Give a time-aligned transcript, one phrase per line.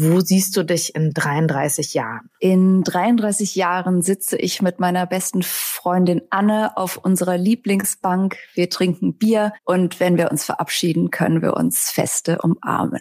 [0.00, 2.30] Wo siehst du dich in 33 Jahren?
[2.38, 8.36] In 33 Jahren sitze ich mit meiner besten Freundin Anne auf unserer Lieblingsbank.
[8.54, 13.00] Wir trinken Bier und wenn wir uns verabschieden, können wir uns feste umarmen.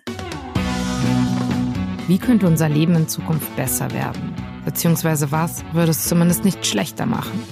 [2.08, 4.34] Wie könnte unser Leben in Zukunft besser werden?
[4.66, 7.44] Beziehungsweise was würde es zumindest nicht schlechter machen?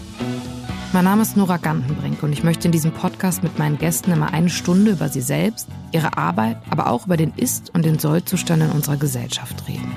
[0.96, 4.32] Mein Name ist Nora Gantenbrink und ich möchte in diesem Podcast mit meinen Gästen immer
[4.32, 8.64] eine Stunde über sie selbst, ihre Arbeit, aber auch über den Ist- und den Sollzustand
[8.64, 9.92] in unserer Gesellschaft reden.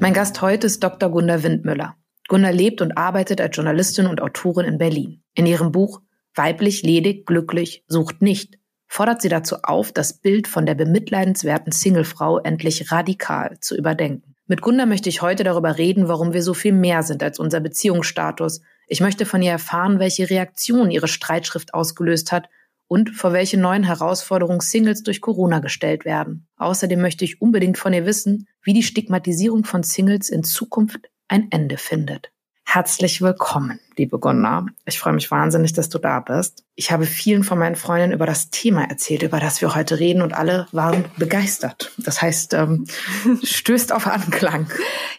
[0.00, 1.10] Mein Gast heute ist Dr.
[1.10, 1.96] Gunda Windmüller.
[2.28, 5.22] Gunda lebt und arbeitet als Journalistin und Autorin in Berlin.
[5.34, 6.00] In ihrem Buch
[6.34, 8.56] Weiblich, ledig, glücklich, sucht nicht
[8.94, 14.33] fordert sie dazu auf, das Bild von der bemitleidenswerten Singlefrau endlich radikal zu überdenken.
[14.46, 17.60] Mit Gunda möchte ich heute darüber reden, warum wir so viel mehr sind als unser
[17.60, 18.60] Beziehungsstatus.
[18.86, 22.50] Ich möchte von ihr erfahren, welche Reaktion ihre Streitschrift ausgelöst hat
[22.86, 26.46] und vor welche neuen Herausforderungen Singles durch Corona gestellt werden.
[26.58, 31.50] Außerdem möchte ich unbedingt von ihr wissen, wie die Stigmatisierung von Singles in Zukunft ein
[31.50, 32.33] Ende findet.
[32.66, 34.66] Herzlich willkommen, liebe Gunnar.
[34.84, 36.64] Ich freue mich wahnsinnig, dass du da bist.
[36.74, 40.22] Ich habe vielen von meinen Freundinnen über das Thema erzählt, über das wir heute reden
[40.22, 41.92] und alle waren begeistert.
[41.98, 42.86] Das heißt, ähm,
[43.44, 44.66] stößt auf Anklang.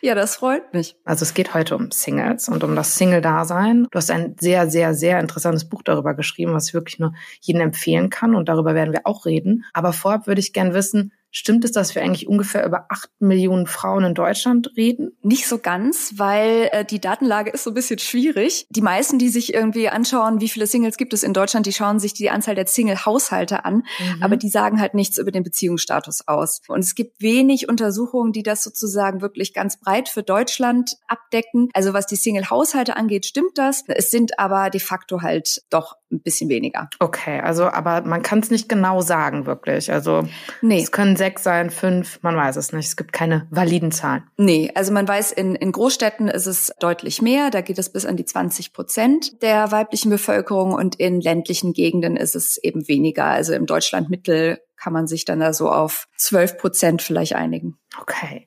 [0.02, 0.98] Ja, das freut mich.
[1.06, 3.88] Also es geht heute um Singles und um das Single-Dasein.
[3.90, 7.62] Du hast ein sehr, sehr, sehr interessantes Buch darüber geschrieben, was ich wirklich nur jedem
[7.62, 9.64] empfehlen kann und darüber werden wir auch reden.
[9.72, 13.68] Aber vorab würde ich gern wissen, Stimmt es, dass wir eigentlich ungefähr über acht Millionen
[13.68, 15.18] Frauen in Deutschland reden?
[15.22, 18.66] Nicht so ganz, weil äh, die Datenlage ist so ein bisschen schwierig.
[18.70, 22.00] Die meisten, die sich irgendwie anschauen, wie viele Singles gibt es in Deutschland, die schauen
[22.00, 24.24] sich die Anzahl der Single-Haushalte an, mhm.
[24.24, 26.62] aber die sagen halt nichts über den Beziehungsstatus aus.
[26.70, 31.68] Und es gibt wenig Untersuchungen, die das sozusagen wirklich ganz breit für Deutschland abdecken.
[31.74, 33.84] Also was die Single-Haushalte angeht, stimmt das.
[33.88, 36.90] Es sind aber de facto halt doch ein bisschen weniger.
[37.00, 39.92] Okay, also aber man kann es nicht genau sagen, wirklich.
[39.92, 40.28] Also
[40.62, 40.82] nee.
[40.82, 42.88] es können sechs sein, fünf, man weiß es nicht.
[42.88, 44.24] Es gibt keine validen Zahlen.
[44.38, 47.52] Nee, also man weiß, in, in Großstädten ist es deutlich mehr.
[47.52, 52.18] Da geht es bis an die 20 Prozent der weiblichen Bevölkerung und in ländlichen Gegenden
[52.18, 53.26] ist es eben weniger.
[53.26, 57.78] Also im Deutschlandmittel kann man sich dann da so auf 12 Prozent vielleicht einigen.
[58.00, 58.46] Okay.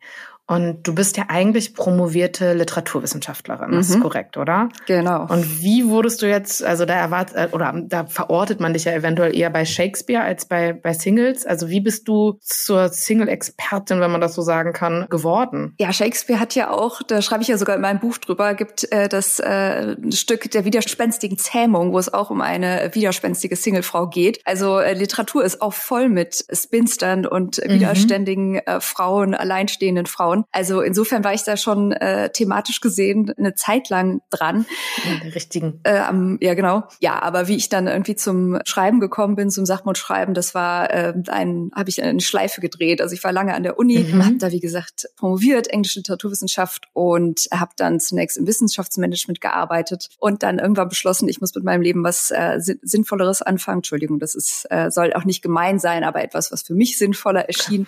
[0.48, 3.94] Und du bist ja eigentlich promovierte Literaturwissenschaftlerin, das mhm.
[3.94, 4.70] ist korrekt, oder?
[4.86, 5.26] Genau.
[5.28, 8.92] Und wie wurdest du jetzt, also da erwartet, äh, oder da verortet man dich ja
[8.92, 11.44] eventuell eher bei Shakespeare als bei, bei Singles.
[11.44, 15.74] Also wie bist du zur Single-Expertin, wenn man das so sagen kann, geworden?
[15.78, 18.90] Ja, Shakespeare hat ja auch, da schreibe ich ja sogar in meinem Buch drüber, gibt
[18.90, 24.40] äh, das äh, Stück der widerspenstigen Zähmung, wo es auch um eine widerspenstige Singlefrau geht.
[24.46, 27.70] Also äh, Literatur ist auch voll mit Spinstern und mhm.
[27.70, 30.44] widerständigen äh, Frauen, alleinstehenden Frauen anschauen.
[30.52, 34.66] Also insofern war ich da schon äh, thematisch gesehen eine Zeit lang dran.
[35.04, 35.80] In der richtigen.
[35.84, 36.84] Äh, am, ja, genau.
[37.00, 41.14] Ja, aber wie ich dann irgendwie zum Schreiben gekommen bin, zum Sachmundschreiben, das war äh,
[41.28, 43.00] ein, habe ich eine Schleife gedreht.
[43.00, 44.24] Also ich war lange an der Uni, mhm.
[44.24, 50.42] habe da wie gesagt promoviert, englische Literaturwissenschaft und habe dann zunächst im Wissenschaftsmanagement gearbeitet und
[50.42, 53.78] dann irgendwann beschlossen, ich muss mit meinem Leben was äh, Sinnvolleres anfangen.
[53.78, 57.48] Entschuldigung, das ist äh, soll auch nicht gemein sein, aber etwas, was für mich sinnvoller
[57.48, 57.86] erschien.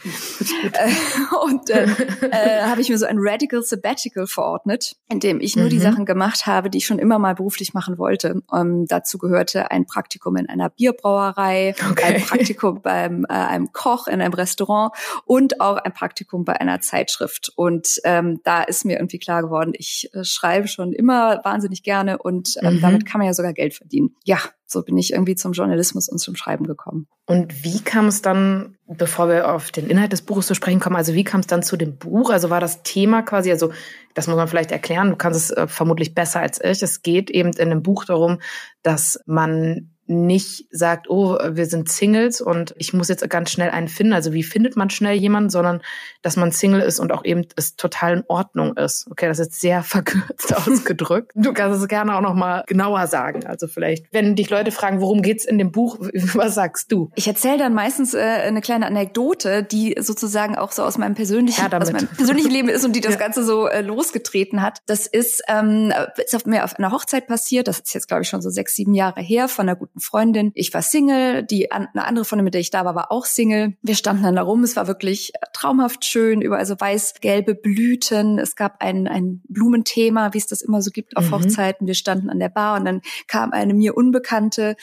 [0.73, 0.91] äh,
[1.45, 1.87] und äh,
[2.47, 5.71] äh, habe ich mir so ein Radical Sabbatical verordnet, in dem ich nur mhm.
[5.71, 8.43] die Sachen gemacht habe, die ich schon immer mal beruflich machen wollte.
[8.55, 12.15] Ähm, dazu gehörte ein Praktikum in einer Bierbrauerei, okay.
[12.15, 14.93] ein Praktikum beim äh, einem Koch in einem Restaurant
[15.25, 17.53] und auch ein Praktikum bei einer Zeitschrift.
[17.57, 22.19] Und ähm, da ist mir irgendwie klar geworden, ich äh, schreibe schon immer wahnsinnig gerne
[22.19, 22.81] und ähm, mhm.
[22.81, 24.17] damit kann man ja sogar Geld verdienen.
[24.25, 24.39] Ja,
[24.71, 27.09] so bin ich irgendwie zum Journalismus und zum Schreiben gekommen.
[27.27, 30.97] Und wie kam es dann, bevor wir auf den Inhalt des Buches zu sprechen kommen,
[30.97, 32.31] also wie kam es dann zu dem Buch?
[32.31, 33.73] Also war das Thema quasi, also
[34.15, 36.83] das muss man vielleicht erklären, du kannst es äh, vermutlich besser als ich.
[36.83, 38.39] Es geht eben in dem Buch darum,
[38.83, 43.89] dass man nicht sagt, oh, wir sind Singles und ich muss jetzt ganz schnell einen
[43.89, 44.13] finden.
[44.13, 45.83] Also wie findet man schnell jemanden, sondern
[46.23, 49.07] dass man Single ist und auch eben es total in Ordnung ist.
[49.11, 51.33] Okay, das ist sehr verkürzt ausgedrückt.
[51.35, 53.47] Du kannst es gerne auch noch mal genauer sagen.
[53.47, 55.99] Also vielleicht, wenn dich Leute fragen, worum geht's in dem Buch,
[56.35, 57.11] was sagst du?
[57.15, 61.71] Ich erzähle dann meistens äh, eine kleine Anekdote, die sozusagen auch so aus meinem persönlichen,
[61.71, 63.19] ja, aus meinem persönlichen Leben ist und die das ja.
[63.21, 64.81] Ganze so äh, losgetreten hat.
[64.87, 67.69] Das ist, ähm, ist auf mir auf einer Hochzeit passiert.
[67.69, 70.53] Das ist jetzt glaube ich schon so sechs, sieben Jahre her von einer guten Freundin.
[70.55, 73.77] Ich war Single, die eine andere Freundin, mit der ich da war, war auch Single.
[73.83, 74.65] Wir standen dann da rum.
[74.65, 78.39] Es war wirklich äh, traumhaft schön, überall so weiß-gelbe Blüten.
[78.39, 81.33] Es gab ein, ein Blumenthema, wie es das immer so gibt auf mhm.
[81.33, 81.87] Hochzeiten.
[81.87, 84.77] Wir standen an der Bar und dann kam eine mir unbekannte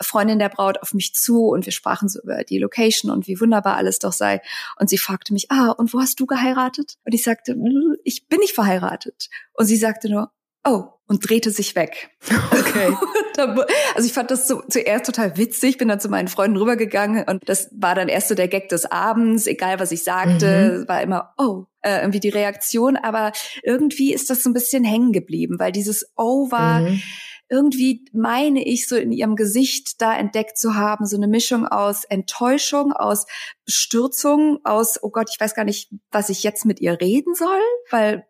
[0.00, 3.40] Freundin der Braut auf mich zu und wir sprachen so über die Location und wie
[3.40, 4.40] wunderbar alles doch sei.
[4.78, 6.96] Und sie fragte mich, ah, und wo hast du geheiratet?
[7.04, 7.56] Und ich sagte,
[8.02, 9.28] ich bin nicht verheiratet.
[9.52, 10.32] Und sie sagte nur,
[10.64, 12.10] oh, und drehte sich weg.
[12.50, 12.96] Okay.
[13.38, 17.48] also ich fand das so, zuerst total witzig, bin dann zu meinen Freunden rübergegangen und
[17.48, 20.88] das war dann erst so der Gag des Abends, egal was ich sagte, mhm.
[20.88, 23.32] war immer, oh, äh, irgendwie die Reaktion, aber
[23.62, 27.02] irgendwie ist das so ein bisschen hängen geblieben, weil dieses Oh war mhm.
[27.48, 32.04] irgendwie, meine ich, so in ihrem Gesicht da entdeckt zu haben, so eine Mischung aus
[32.04, 33.26] Enttäuschung, aus
[33.64, 37.60] Bestürzung, aus, oh Gott, ich weiß gar nicht, was ich jetzt mit ihr reden soll,
[37.90, 38.26] weil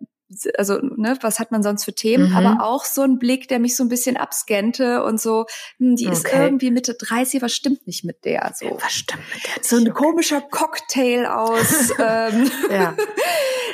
[0.57, 2.37] also ne, was hat man sonst für Themen, mhm.
[2.37, 5.47] aber auch so ein Blick, der mich so ein bisschen abscannte und so,
[5.79, 6.15] hm, die okay.
[6.15, 8.53] ist irgendwie Mitte 30, was stimmt nicht mit der?
[8.55, 9.63] So, was stimmt mit der?
[9.63, 12.51] So ein komischer Cocktail aus ähm,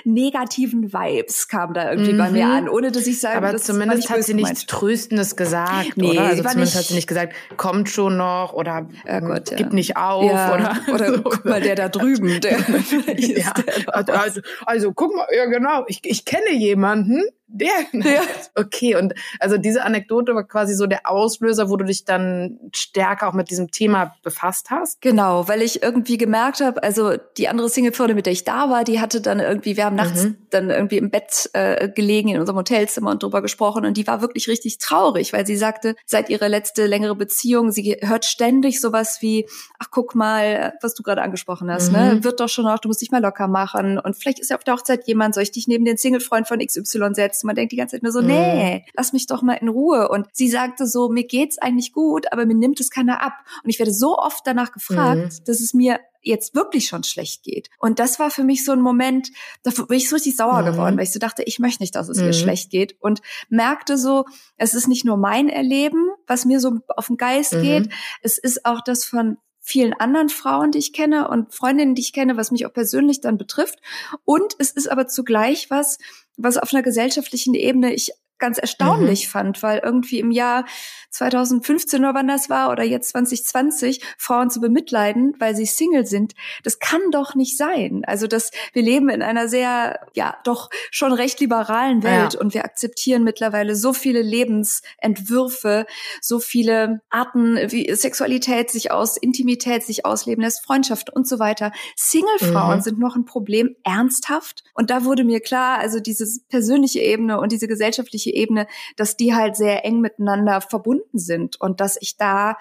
[0.05, 2.19] negativen Vibes kam da irgendwie mhm.
[2.19, 2.53] bei mir mhm.
[2.53, 6.23] an, ohne dass ich sage, aber zumindest hat sie nichts Tröstendes gesagt, nee, oder?
[6.23, 9.73] Also zumindest hat sie nicht gesagt, kommt schon noch oder ja, Gott, gib ja.
[9.73, 10.55] nicht auf ja.
[10.55, 11.23] oder oder so.
[11.23, 12.59] guck mal der da drüben, der,
[13.17, 13.53] ja.
[14.03, 17.71] der also, also guck mal, ja genau, ich, ich kenne jemanden, der.
[18.11, 18.23] Ja.
[18.55, 23.29] Okay, und also diese Anekdote war quasi so der Auslöser, wo du dich dann stärker
[23.29, 25.01] auch mit diesem Thema befasst hast.
[25.01, 28.85] Genau, weil ich irgendwie gemerkt habe, also die andere Singlefreundin, mit der ich da war,
[28.85, 30.39] die hatte dann irgendwie, wir haben nachts mhm.
[30.51, 34.23] dann irgendwie im Bett äh, gelegen in unserem Hotelzimmer und drüber gesprochen und die war
[34.23, 39.19] wirklich richtig traurig, weil sie sagte, seit ihrer letzte längere Beziehung, sie hört ständig sowas
[39.21, 39.49] wie,
[39.79, 41.99] ach guck mal, was du gerade angesprochen hast, ne?
[41.99, 42.15] mhm.
[42.17, 44.57] ne, wird doch schon noch, du musst dich mal locker machen und vielleicht ist ja
[44.57, 47.40] auf der Hochzeit jemand, soll ich dich neben den Singlefreund von XY setzen?
[47.43, 48.29] Und man denkt die ganze Zeit nur so, mhm.
[48.29, 50.09] nee, lass mich doch mal in Ruhe.
[50.09, 53.35] Und sie sagte so, mir geht's eigentlich gut, aber mir nimmt es keiner ab.
[53.65, 55.45] Und ich werde so oft danach gefragt, mhm.
[55.45, 57.71] dass es mir jetzt wirklich schon schlecht geht.
[57.79, 59.31] Und das war für mich so ein Moment,
[59.63, 60.67] da bin ich so richtig sauer mhm.
[60.67, 62.27] geworden, weil ich so dachte, ich möchte nicht, dass es mhm.
[62.27, 62.97] ihr schlecht geht.
[63.01, 64.25] Und merkte so,
[64.57, 67.63] es ist nicht nur mein Erleben, was mir so auf den Geist mhm.
[67.63, 67.89] geht,
[68.23, 69.39] es ist auch das von
[69.71, 73.21] vielen anderen Frauen, die ich kenne und Freundinnen, die ich kenne, was mich auch persönlich
[73.21, 73.79] dann betrifft.
[74.25, 75.99] Und es ist aber zugleich was,
[76.37, 79.31] was auf einer gesellschaftlichen Ebene ich ganz erstaunlich mhm.
[79.31, 80.65] fand, weil irgendwie im Jahr
[81.11, 86.35] 2015 oder wann das war oder jetzt 2020 Frauen zu bemitleiden, weil sie Single sind,
[86.65, 88.03] das kann doch nicht sein.
[88.07, 92.41] Also dass wir leben in einer sehr, ja, doch schon recht liberalen Welt ja.
[92.41, 95.87] und wir akzeptieren mittlerweile so viele Lebensentwürfe,
[96.21, 101.73] so viele Arten, wie Sexualität sich aus, Intimität sich ausleben lässt, Freundschaft und so weiter.
[101.97, 102.83] Single-Frauen mhm.
[102.83, 104.65] sind noch ein Problem, ernsthaft.
[104.75, 108.67] Und da wurde mir klar, also diese persönliche Ebene und diese gesellschaftliche Ebene,
[108.97, 112.57] dass die halt sehr eng miteinander verbunden sind und dass ich da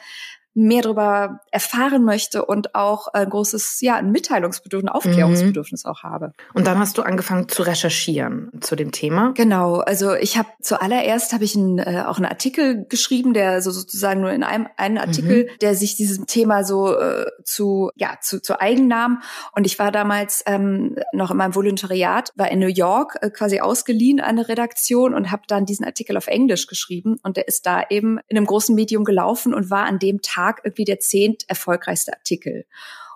[0.55, 5.91] mehr darüber erfahren möchte und auch ein großes, ja, ein Mitteilungsbedürfnis, Aufklärungsbedürfnis mhm.
[5.91, 6.33] auch habe.
[6.53, 9.33] Und dann hast du angefangen zu recherchieren zu dem Thema?
[9.35, 13.71] Genau, also ich habe zuallererst habe ich ein, äh, auch einen Artikel geschrieben, der so
[13.71, 15.59] sozusagen nur in einem einen Artikel, mhm.
[15.61, 19.21] der sich diesem Thema so äh, zu ja zu, zu eigen nahm.
[19.53, 23.59] Und ich war damals ähm, noch in meinem Volontariat, war in New York äh, quasi
[23.59, 27.65] ausgeliehen an eine Redaktion und habe dann diesen Artikel auf Englisch geschrieben und der ist
[27.65, 30.99] da eben in einem großen Medium gelaufen und war an dem Tag Tag irgendwie der
[30.99, 32.65] zehnt erfolgreichste Artikel.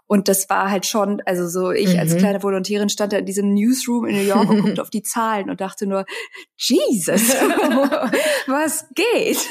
[0.05, 1.99] Und das war halt schon, also so ich mhm.
[1.99, 5.01] als kleine Volontärin stand da in diesem Newsroom in New York und guckte auf die
[5.01, 6.05] Zahlen und dachte nur,
[6.57, 7.29] Jesus,
[8.47, 9.49] was geht?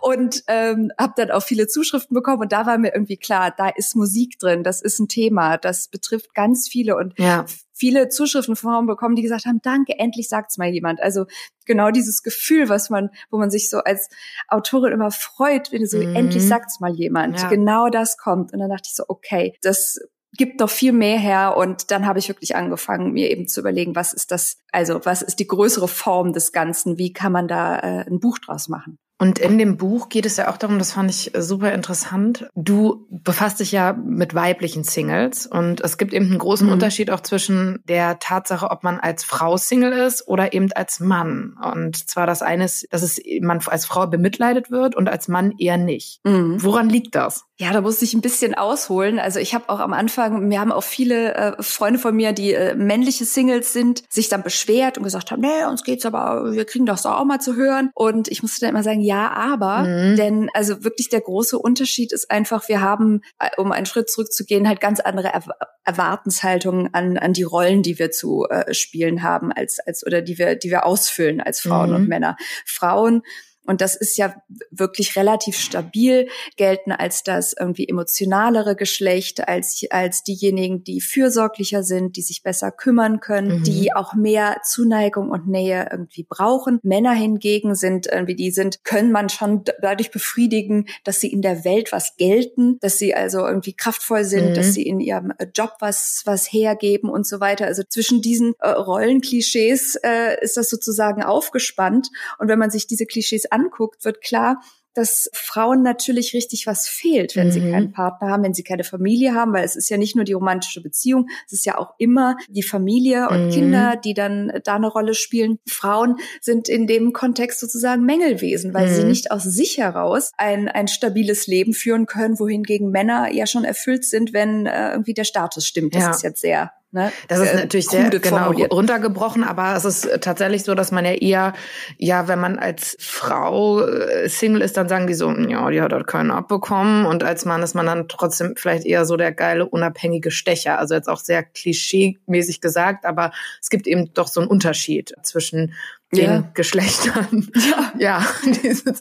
[0.00, 3.68] und ähm, habe dann auch viele Zuschriften bekommen und da war mir irgendwie klar, da
[3.68, 7.44] ist Musik drin, das ist ein Thema, das betrifft ganz viele und ja
[7.76, 11.00] viele Zuschriften von Frauen bekommen, die gesagt haben, danke, endlich sagt's mal jemand.
[11.00, 11.26] Also
[11.66, 14.08] genau dieses Gefühl, was man, wo man sich so als
[14.48, 16.16] Autorin immer freut, wenn so mhm.
[16.16, 17.40] endlich sagt's mal jemand.
[17.40, 17.48] Ja.
[17.48, 18.52] Genau das kommt.
[18.52, 20.00] Und dann dachte ich so, okay, das
[20.36, 23.96] gibt doch viel mehr her und dann habe ich wirklich angefangen, mir eben zu überlegen,
[23.96, 27.78] was ist das, also was ist die größere Form des Ganzen, wie kann man da
[27.78, 28.98] äh, ein Buch draus machen?
[29.18, 32.48] Und in dem Buch geht es ja auch darum, das fand ich super interessant.
[32.54, 36.74] Du befasst dich ja mit weiblichen Singles und es gibt eben einen großen mhm.
[36.74, 41.56] Unterschied auch zwischen der Tatsache, ob man als Frau Single ist oder eben als Mann.
[41.62, 45.54] Und zwar das eine ist, dass es man als Frau bemitleidet wird und als Mann
[45.58, 46.20] eher nicht.
[46.24, 46.62] Mhm.
[46.62, 47.44] Woran liegt das?
[47.58, 49.18] Ja, da muss ich ein bisschen ausholen.
[49.18, 52.52] Also ich habe auch am Anfang, mir haben auch viele äh, Freunde von mir, die
[52.52, 56.66] äh, männliche Singles sind, sich dann beschwert und gesagt haben, nee, uns geht's aber, wir
[56.66, 57.90] kriegen das auch mal zu hören.
[57.94, 60.16] Und ich musste dann immer sagen, ja, aber, mhm.
[60.16, 64.68] denn also wirklich der große Unterschied ist einfach, wir haben, äh, um einen Schritt zurückzugehen,
[64.68, 65.42] halt ganz andere er
[65.84, 70.36] Erwartenshaltungen an, an die Rollen, die wir zu äh, spielen haben als, als, oder die
[70.36, 71.96] wir, die wir ausfüllen als Frauen mhm.
[71.96, 72.36] und Männer.
[72.64, 73.22] Frauen
[73.66, 74.34] und das ist ja
[74.70, 82.16] wirklich relativ stabil, gelten als das irgendwie emotionalere Geschlecht, als, als diejenigen, die fürsorglicher sind,
[82.16, 83.64] die sich besser kümmern können, mhm.
[83.64, 86.80] die auch mehr Zuneigung und Nähe irgendwie brauchen.
[86.82, 91.64] Männer hingegen sind irgendwie, die sind, können man schon dadurch befriedigen, dass sie in der
[91.64, 94.54] Welt was gelten, dass sie also irgendwie kraftvoll sind, mhm.
[94.54, 97.66] dass sie in ihrem äh, Job was, was hergeben und so weiter.
[97.66, 102.08] Also zwischen diesen äh, Rollenklischees äh, ist das sozusagen aufgespannt.
[102.38, 104.60] Und wenn man sich diese Klischees anguckt, wird klar,
[104.96, 107.52] dass Frauen natürlich richtig was fehlt, wenn mhm.
[107.52, 110.24] sie keinen Partner haben, wenn sie keine Familie haben, weil es ist ja nicht nur
[110.24, 113.50] die romantische Beziehung, es ist ja auch immer die Familie und mhm.
[113.50, 115.58] Kinder, die dann da eine Rolle spielen.
[115.68, 118.94] Frauen sind in dem Kontext sozusagen Mängelwesen, weil mhm.
[118.94, 123.64] sie nicht aus sich heraus ein, ein stabiles Leben führen können, wohingegen Männer ja schon
[123.64, 125.94] erfüllt sind, wenn äh, irgendwie der Status stimmt.
[125.94, 126.10] Das ja.
[126.10, 127.12] ist jetzt sehr Ne?
[127.28, 131.12] Das ist äh, natürlich sehr genau runtergebrochen, aber es ist tatsächlich so, dass man ja
[131.12, 131.52] eher,
[131.98, 135.92] ja, wenn man als Frau äh, Single ist, dann sagen die so, ja, die hat
[135.92, 139.68] halt keinen abbekommen und als Mann ist man dann trotzdem vielleicht eher so der geile,
[139.68, 140.78] unabhängige Stecher.
[140.78, 145.74] Also jetzt auch sehr klischee-mäßig gesagt, aber es gibt eben doch so einen Unterschied zwischen
[146.16, 146.50] den ja.
[146.54, 147.48] Geschlechtern.
[147.66, 147.92] Ja.
[147.98, 148.26] ja,
[148.62, 149.00] dieses,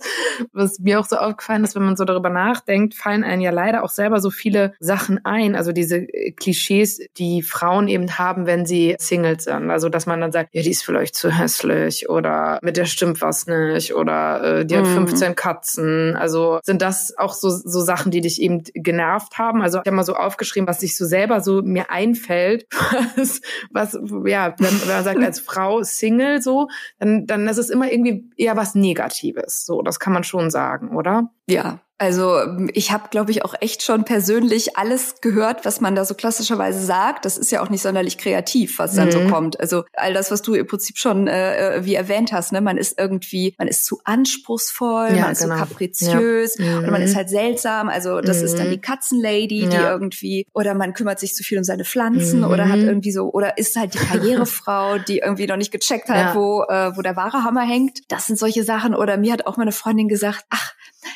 [0.54, 3.84] was mir auch so aufgefallen ist, wenn man so darüber nachdenkt, fallen einem ja leider
[3.84, 5.56] auch selber so viele Sachen ein.
[5.56, 9.70] Also diese äh, Klischees, die Frauen eben haben, wenn sie Singles sind.
[9.70, 13.22] Also dass man dann sagt, ja, die ist vielleicht zu hässlich oder mit der stimmt
[13.22, 15.36] was nicht oder äh, die hat 15 mhm.
[15.36, 16.16] Katzen.
[16.16, 19.62] Also sind das auch so, so Sachen, die dich eben genervt haben?
[19.62, 22.68] Also ich habe mal so aufgeschrieben, was sich so selber so mir einfällt,
[23.16, 23.42] was,
[23.72, 26.68] was ja, wenn, wenn man sagt, als Frau Single so,
[27.06, 29.66] dann, dann ist es immer irgendwie eher was Negatives.
[29.66, 31.32] So, das kann man schon sagen, oder?
[31.48, 32.42] Ja, also
[32.74, 36.86] ich habe, glaube ich, auch echt schon persönlich alles gehört, was man da so klassischerweise
[36.86, 37.24] sagt.
[37.24, 39.12] Das ist ja auch nicht sonderlich kreativ, was dann mhm.
[39.12, 39.60] so kommt.
[39.62, 42.78] Also all das, was du im Prinzip schon äh, äh, wie erwähnt hast, ne, man
[42.78, 45.56] ist irgendwie, man ist zu anspruchsvoll, ja, man ist genau.
[45.56, 46.66] so kapriziös ja.
[46.66, 46.84] mhm.
[46.84, 47.88] und man ist halt seltsam.
[47.88, 48.46] Also das mhm.
[48.46, 48.82] ist dann die mhm.
[48.82, 49.70] Katzenlady, ja.
[49.70, 52.88] die irgendwie oder man kümmert sich zu viel um seine Pflanzen oder hat mhm.
[52.90, 56.92] irgendwie so oder ist halt die Karrierefrau, die irgendwie noch nicht gecheckt hat, wo äh,
[56.98, 58.00] wo der wahre Hammer hängt.
[58.10, 58.96] Das sind solche Sachen.
[58.96, 60.74] Oder mir hat auch meine Freundin gesagt, ach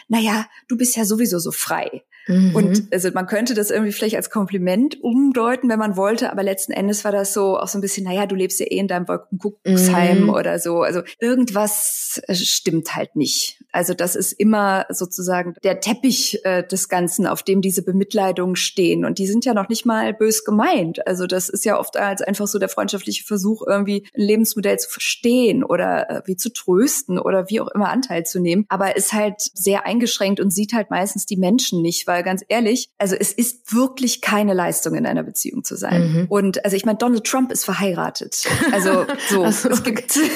[0.07, 2.03] naja, du bist ja sowieso so frei.
[2.27, 2.55] Mhm.
[2.55, 6.71] Und also man könnte das irgendwie vielleicht als Kompliment umdeuten, wenn man wollte, aber letzten
[6.71, 9.07] Endes war das so auch so ein bisschen, naja, du lebst ja eh in deinem
[9.07, 10.29] Wolkenkuckucksheim mhm.
[10.29, 10.81] oder so.
[10.81, 13.63] Also irgendwas äh, stimmt halt nicht.
[13.71, 19.05] Also das ist immer sozusagen der Teppich äh, des Ganzen, auf dem diese Bemitleidungen stehen.
[19.05, 21.05] Und die sind ja noch nicht mal bös gemeint.
[21.07, 24.89] Also das ist ja oft als einfach so der freundschaftliche Versuch, irgendwie ein Lebensmodell zu
[24.89, 28.65] verstehen oder äh, wie zu trösten oder wie auch immer Anteil zu nehmen.
[28.69, 32.89] Aber ist halt sehr eingeschränkt und sieht halt meistens die Menschen nicht, weil ganz ehrlich,
[32.97, 36.13] also es ist wirklich keine Leistung in einer Beziehung zu sein.
[36.13, 36.25] Mhm.
[36.29, 38.45] Und also ich meine, Donald Trump ist verheiratet.
[38.71, 40.19] Also so, so es gibt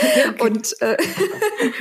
[0.40, 0.96] und äh,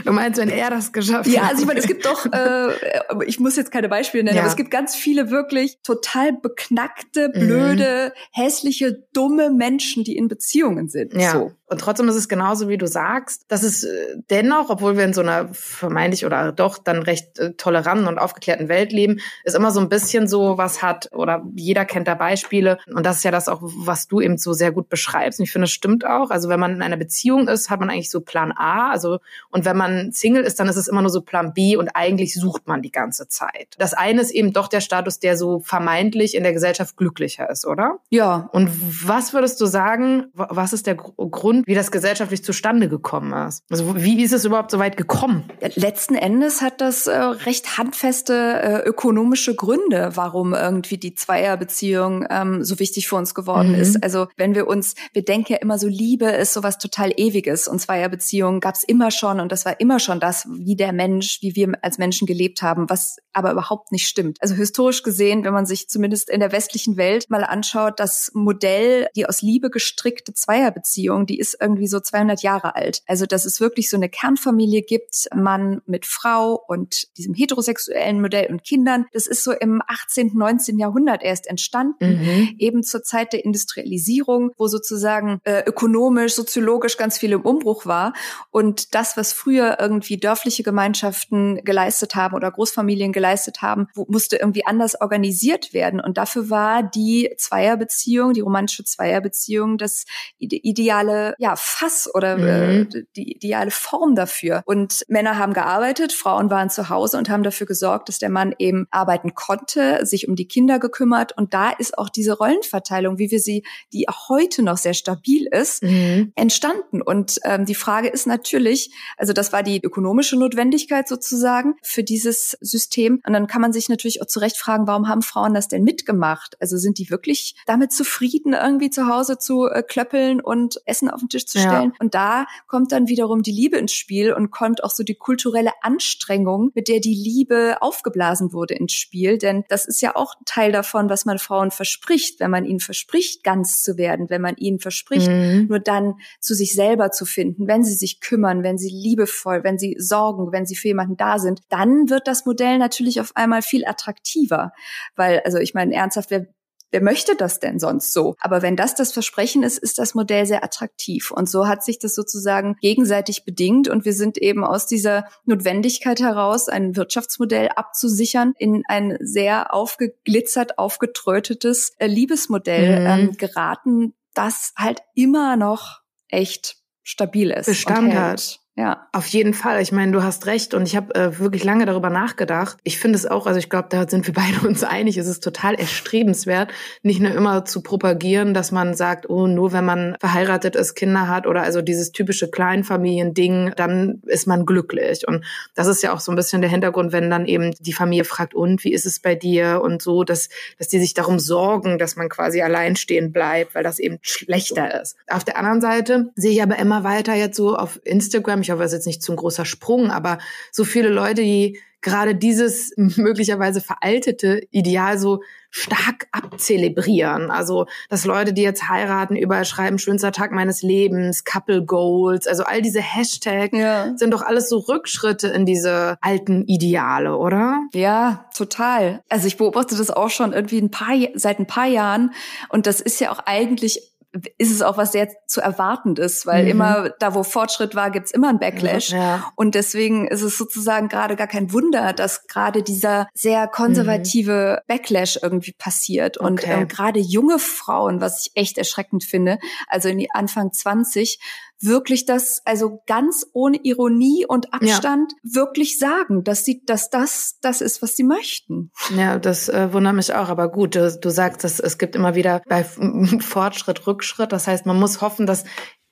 [0.10, 1.34] du meinst, wenn er das geschafft hat?
[1.34, 4.42] Ja, also ich meine, es gibt doch, äh, ich muss jetzt keine Beispiele nennen, ja.
[4.42, 8.42] aber es gibt ganz viele wirklich total beknackte, blöde, mhm.
[8.44, 11.14] hässliche, dumme Menschen, die in Beziehungen sind.
[11.14, 11.32] Ja.
[11.32, 11.52] So.
[11.70, 15.14] Und trotzdem ist es genauso, wie du sagst, dass es äh, dennoch, obwohl wir in
[15.14, 19.70] so einer vermeintlich oder doch dann recht äh, toleranten und aufgeklärten Welt leben, ist immer
[19.70, 22.80] so ein bisschen so was hat oder jeder kennt da Beispiele.
[22.88, 25.40] Und das ist ja das auch, was du eben so sehr gut beschreibst.
[25.40, 26.32] Und ich finde, es stimmt auch.
[26.32, 28.90] Also wenn man in einer Beziehung ist, hat man eigentlich so Plan A.
[28.90, 29.20] Also,
[29.52, 32.36] und wenn man Single ist, dann ist es immer nur so Plan B und eigentlich
[32.36, 33.76] sucht man die ganze Zeit.
[33.78, 37.66] Das eine ist eben doch der Status, der so vermeintlich in der Gesellschaft glücklicher ist,
[37.66, 38.00] oder?
[38.10, 38.50] Ja.
[38.52, 38.70] Und
[39.08, 43.64] was würdest du sagen, was ist der Grund, Grund, wie das gesellschaftlich zustande gekommen ist.
[43.70, 45.46] Also wie ist es überhaupt so weit gekommen?
[45.76, 52.64] Letzten Endes hat das äh, recht handfeste äh, ökonomische Gründe, warum irgendwie die Zweierbeziehung ähm,
[52.64, 53.82] so wichtig für uns geworden mhm.
[53.82, 54.04] ist.
[54.04, 57.80] Also wenn wir uns, wir denken ja immer so, Liebe ist sowas total Ewiges und
[57.80, 61.56] Zweierbeziehungen gab es immer schon und das war immer schon das, wie der Mensch, wie
[61.56, 64.38] wir als Menschen gelebt haben, was aber überhaupt nicht stimmt.
[64.40, 69.08] Also historisch gesehen, wenn man sich zumindest in der westlichen Welt mal anschaut, das Modell,
[69.16, 73.02] die aus Liebe gestrickte Zweierbeziehung, die ist ist irgendwie so 200 Jahre alt.
[73.08, 78.48] Also, dass es wirklich so eine Kernfamilie gibt, Mann mit Frau und diesem heterosexuellen Modell
[78.52, 79.06] und Kindern.
[79.14, 80.80] Das ist so im 18., 19.
[80.80, 82.56] Jahrhundert erst entstanden, mhm.
[82.58, 88.14] eben zur Zeit der Industrialisierung, wo sozusagen äh, ökonomisch, soziologisch ganz viel im Umbruch war.
[88.52, 94.66] Und das, was früher irgendwie dörfliche Gemeinschaften geleistet haben oder Großfamilien geleistet haben, musste irgendwie
[94.66, 96.00] anders organisiert werden.
[96.00, 100.06] Und dafür war die Zweierbeziehung, die romantische Zweierbeziehung, das
[100.38, 102.90] ideale ja, Fass oder äh, mhm.
[102.94, 104.62] äh, die ideale Form dafür.
[104.66, 108.54] Und Männer haben gearbeitet, Frauen waren zu Hause und haben dafür gesorgt, dass der Mann
[108.58, 111.38] eben arbeiten konnte, sich um die Kinder gekümmert.
[111.38, 115.48] Und da ist auch diese Rollenverteilung, wie wir sie, die auch heute noch sehr stabil
[115.48, 116.32] ist, mhm.
[116.36, 117.02] entstanden.
[117.02, 122.58] Und ähm, die Frage ist natürlich, also das war die ökonomische Notwendigkeit sozusagen für dieses
[122.62, 123.22] System.
[123.26, 125.84] Und dann kann man sich natürlich auch zu Recht fragen, warum haben Frauen das denn
[125.84, 126.58] mitgemacht?
[126.60, 131.20] Also sind die wirklich damit zufrieden, irgendwie zu Hause zu äh, klöppeln und Essen auf
[131.20, 131.92] den Tisch zu stellen.
[131.94, 132.00] Ja.
[132.00, 135.72] Und da kommt dann wiederum die Liebe ins Spiel und kommt auch so die kulturelle
[135.82, 139.38] Anstrengung, mit der die Liebe aufgeblasen wurde ins Spiel.
[139.38, 143.44] Denn das ist ja auch Teil davon, was man Frauen verspricht, wenn man ihnen verspricht,
[143.44, 145.68] ganz zu werden, wenn man ihnen verspricht, mhm.
[145.68, 149.78] nur dann zu sich selber zu finden, wenn sie sich kümmern, wenn sie liebevoll, wenn
[149.78, 153.62] sie sorgen, wenn sie für jemanden da sind, dann wird das Modell natürlich auf einmal
[153.62, 154.72] viel attraktiver.
[155.16, 156.48] Weil, also ich meine, ernsthaft, wer,
[156.92, 158.36] Wer möchte das denn sonst so?
[158.40, 161.30] Aber wenn das das Versprechen ist, ist das Modell sehr attraktiv.
[161.30, 163.88] Und so hat sich das sozusagen gegenseitig bedingt.
[163.88, 170.80] Und wir sind eben aus dieser Notwendigkeit heraus, ein Wirtschaftsmodell abzusichern, in ein sehr aufgeglitzert,
[170.80, 173.06] aufgetrötetes äh, Liebesmodell mhm.
[173.06, 177.68] ähm, geraten, das halt immer noch echt stabil ist.
[177.68, 178.60] Bestand hat.
[178.80, 179.10] Ja.
[179.12, 179.82] Auf jeden Fall.
[179.82, 182.78] Ich meine, du hast recht und ich habe äh, wirklich lange darüber nachgedacht.
[182.86, 185.44] Ich finde es auch, also ich glaube, da sind wir beide uns einig, es ist
[185.44, 186.72] total erstrebenswert,
[187.04, 191.28] nicht nur immer zu propagieren, dass man sagt, oh, nur wenn man verheiratet ist, Kinder
[191.28, 195.28] hat oder also dieses typische Kleinfamiliending, dann ist man glücklich.
[195.28, 195.44] Und
[195.76, 198.54] das ist ja auch so ein bisschen der Hintergrund, wenn dann eben die Familie fragt,
[198.54, 202.16] und wie ist es bei dir und so, dass, dass die sich darum sorgen, dass
[202.16, 205.18] man quasi alleinstehen bleibt, weil das eben schlechter ist.
[205.28, 208.84] Auf der anderen Seite sehe ich aber immer weiter jetzt so auf Instagram, ich hoffe,
[208.84, 210.40] es ist jetzt nicht zu ein großer Sprung, aber
[210.72, 217.52] so viele Leute, die gerade dieses möglicherweise veraltete Ideal so stark abzelebrieren.
[217.52, 222.64] Also, dass Leute, die jetzt heiraten, überall schreiben, schönster Tag meines Lebens, Couple Goals, also
[222.64, 224.18] all diese Hashtags ja.
[224.18, 227.84] sind doch alles so Rückschritte in diese alten Ideale, oder?
[227.94, 229.22] Ja, total.
[229.30, 232.32] Also ich beobachte das auch schon irgendwie ein paar, seit ein paar Jahren
[232.70, 234.09] und das ist ja auch eigentlich
[234.58, 236.70] ist es auch was sehr zu erwartendes, weil mhm.
[236.70, 239.12] immer da, wo Fortschritt war, gibt's immer ein Backlash.
[239.12, 239.52] Ja.
[239.56, 244.88] Und deswegen ist es sozusagen gerade gar kein Wunder, dass gerade dieser sehr konservative mhm.
[244.88, 246.38] Backlash irgendwie passiert.
[246.38, 246.82] Und okay.
[246.82, 249.58] ähm, gerade junge Frauen, was ich echt erschreckend finde,
[249.88, 251.40] also in die Anfang 20,
[251.82, 255.62] wirklich das, also ganz ohne Ironie und Abstand ja.
[255.62, 258.92] wirklich sagen, dass sie, dass das das ist, was sie möchten.
[259.16, 260.50] Ja, das äh, wundert mich auch.
[260.50, 262.84] Aber gut, du, du sagst, dass es gibt immer wieder bei
[263.40, 264.52] Fortschritt Rückschritt.
[264.52, 265.64] Das heißt, man muss hoffen, dass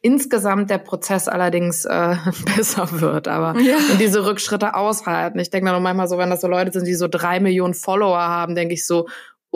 [0.01, 2.15] insgesamt der Prozess allerdings äh,
[2.55, 3.77] besser wird, aber ja.
[3.91, 5.39] und diese Rückschritte aushalten.
[5.39, 7.73] Ich denke mir noch manchmal so, wenn das so Leute sind, die so drei Millionen
[7.73, 9.07] Follower haben, denke ich so,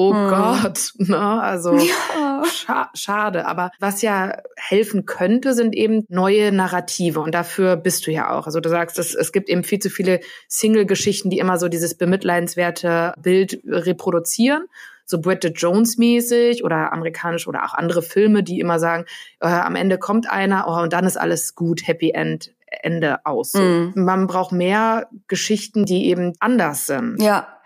[0.10, 0.30] oh hm.
[0.30, 1.18] Gott, ne?
[1.20, 2.44] Also ja.
[2.46, 3.46] scha schade.
[3.46, 7.20] Aber was ja helfen könnte, sind eben neue Narrative.
[7.20, 8.46] Und dafür bist du ja auch.
[8.46, 11.96] Also du sagst, es, es gibt eben viel zu viele Single-Geschichten, die immer so dieses
[11.96, 14.66] bemitleidenswerte Bild reproduzieren
[15.12, 19.06] so Bridget Jones mäßig oder amerikanisch oder auch andere Filme, die immer sagen,
[19.42, 23.54] äh, am Ende kommt einer oh, und dann ist alles gut, Happy End, Ende aus.
[23.54, 23.92] Mm.
[23.96, 27.22] Man braucht mehr Geschichten, die eben anders sind.
[27.22, 27.61] Ja,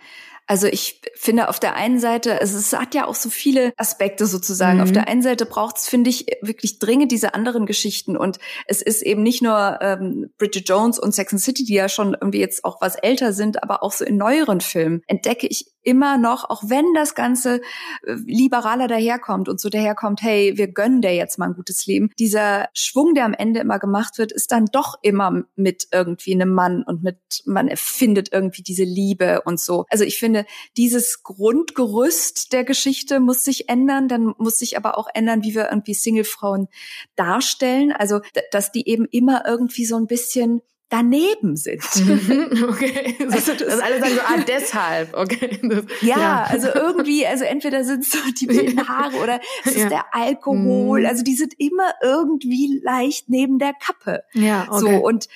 [0.48, 4.26] also ich finde auf der einen Seite, also es hat ja auch so viele Aspekte
[4.26, 4.78] sozusagen.
[4.78, 4.84] Mhm.
[4.84, 8.16] Auf der einen Seite braucht es, finde ich, wirklich dringend diese anderen Geschichten.
[8.16, 11.90] Und es ist eben nicht nur ähm, Bridget Jones und Sex and City, die ja
[11.90, 15.72] schon irgendwie jetzt auch was älter sind, aber auch so in neueren Filmen entdecke ich
[15.86, 17.62] immer noch, auch wenn das Ganze
[18.06, 22.10] äh, liberaler daherkommt und so daherkommt, hey, wir gönnen der jetzt mal ein gutes Leben.
[22.20, 26.52] Dieser Schwung, der am Ende immer gemacht wird, ist dann doch immer mit irgendwie einem
[26.52, 29.86] Mann und mit, man erfindet irgendwie diese Liebe und so.
[29.90, 30.35] Also ich finde,
[30.76, 35.70] dieses Grundgerüst der Geschichte muss sich ändern, dann muss sich aber auch ändern, wie wir
[35.70, 36.68] irgendwie Singlefrauen
[37.16, 37.94] darstellen.
[37.94, 38.20] Also,
[38.52, 41.84] dass die eben immer irgendwie so ein bisschen daneben sind.
[42.66, 43.16] Okay.
[43.32, 45.60] Also das, also alle sagen so, ah, deshalb, okay.
[45.62, 49.72] Das, ja, ja, also irgendwie, also entweder sind es so die wilden Haare oder es
[49.72, 49.90] ist ja.
[49.90, 51.02] der Alkohol.
[51.02, 51.06] Mhm.
[51.06, 54.24] Also die sind immer irgendwie leicht neben der Kappe.
[54.34, 54.80] Ja, okay.
[54.80, 55.28] So und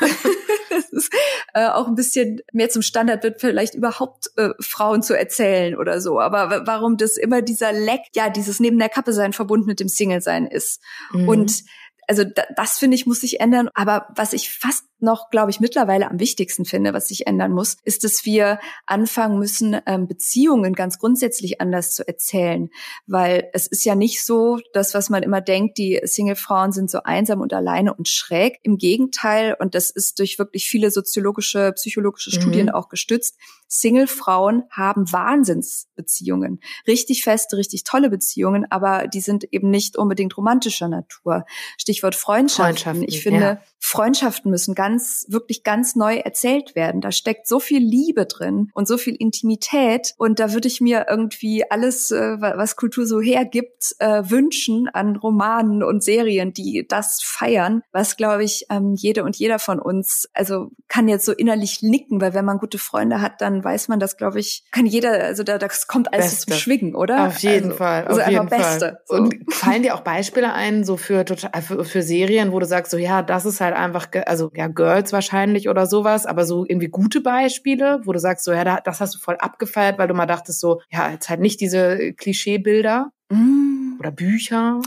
[0.70, 1.12] das ist
[1.54, 6.00] äh, auch ein bisschen mehr zum Standard wird vielleicht überhaupt äh, Frauen zu erzählen oder
[6.00, 6.20] so.
[6.20, 9.88] Aber warum das immer dieser Leck, ja, dieses neben der Kappe sein verbunden mit dem
[9.88, 10.80] Single sein ist.
[11.12, 11.28] Mhm.
[11.28, 11.64] Und
[12.08, 12.24] also
[12.56, 13.68] das finde ich muss sich ändern.
[13.74, 17.76] Aber was ich fast noch, glaube ich, mittlerweile am wichtigsten finde, was sich ändern muss,
[17.84, 22.70] ist, dass wir anfangen müssen, ähm, Beziehungen ganz grundsätzlich anders zu erzählen.
[23.06, 27.00] Weil es ist ja nicht so, das, was man immer denkt, die Single-Frauen sind so
[27.04, 28.58] einsam und alleine und schräg.
[28.62, 32.40] Im Gegenteil, und das ist durch wirklich viele soziologische, psychologische mhm.
[32.40, 33.36] Studien auch gestützt,
[33.68, 36.60] Single-Frauen haben Wahnsinnsbeziehungen.
[36.86, 41.44] Richtig feste, richtig tolle Beziehungen, aber die sind eben nicht unbedingt romantischer Natur.
[41.76, 42.64] Stichwort Freundschaften.
[42.64, 43.62] Freundschaften ich finde, ja.
[43.80, 44.93] Freundschaften müssen ganz,
[45.28, 47.00] wirklich ganz neu erzählt werden.
[47.00, 50.14] Da steckt so viel Liebe drin und so viel Intimität.
[50.16, 55.16] Und da würde ich mir irgendwie alles, äh, was Kultur so hergibt, äh, wünschen an
[55.16, 60.28] Romanen und Serien, die das feiern, was, glaube ich, ähm, jede und jeder von uns,
[60.32, 64.00] also kann jetzt so innerlich nicken, weil wenn man gute Freunde hat, dann weiß man
[64.00, 66.46] das, glaube ich, kann jeder, also da, das kommt alles Beste.
[66.46, 67.26] zum Schwingen, oder?
[67.26, 68.04] Auf jeden also, Fall.
[68.06, 68.86] Also jeden Beste.
[68.86, 69.00] Fall.
[69.06, 69.16] So.
[69.16, 72.98] Und fallen dir auch Beispiele ein, so für, für, für Serien, wo du sagst, so
[72.98, 77.20] ja, das ist halt einfach, also ja, Girls wahrscheinlich oder sowas, aber so irgendwie gute
[77.20, 80.60] Beispiele, wo du sagst, so ja, das hast du voll abgefeiert, weil du mal dachtest,
[80.60, 83.10] so, ja, jetzt halt nicht diese Klischeebilder.
[83.30, 84.80] Mm oder Bücher?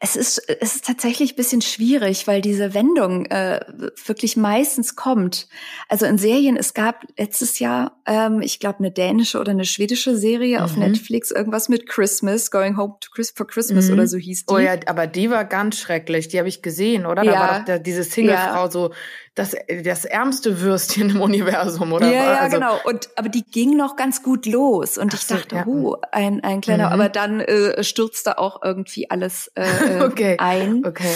[0.00, 3.60] Es ist, es ist tatsächlich ein bisschen schwierig, weil diese Wendung äh,
[4.04, 5.48] wirklich meistens kommt.
[5.88, 10.16] Also in Serien, es gab letztes Jahr, ähm, ich glaube, eine dänische oder eine schwedische
[10.16, 10.64] Serie mhm.
[10.64, 13.94] auf Netflix, irgendwas mit Christmas, Going Home to Chris for Christmas mhm.
[13.94, 14.54] oder so hieß die.
[14.54, 16.28] Oh ja, aber die war ganz schrecklich.
[16.28, 17.22] Die habe ich gesehen, oder?
[17.22, 17.40] Da ja.
[17.40, 18.70] war doch der, diese Singlefrau ja.
[18.70, 18.92] so
[19.38, 22.06] das, das ärmste Würstchen im Universum, oder?
[22.06, 22.78] Ja, ja, also, genau.
[22.84, 25.64] Und aber die ging noch ganz gut los und ich so, dachte, ja.
[25.66, 26.92] huh, ein ein kleiner, mhm.
[26.92, 29.62] aber dann äh, stürzte auch irgendwie alles äh,
[29.98, 30.36] äh okay.
[30.38, 30.84] ein.
[30.84, 31.14] Okay.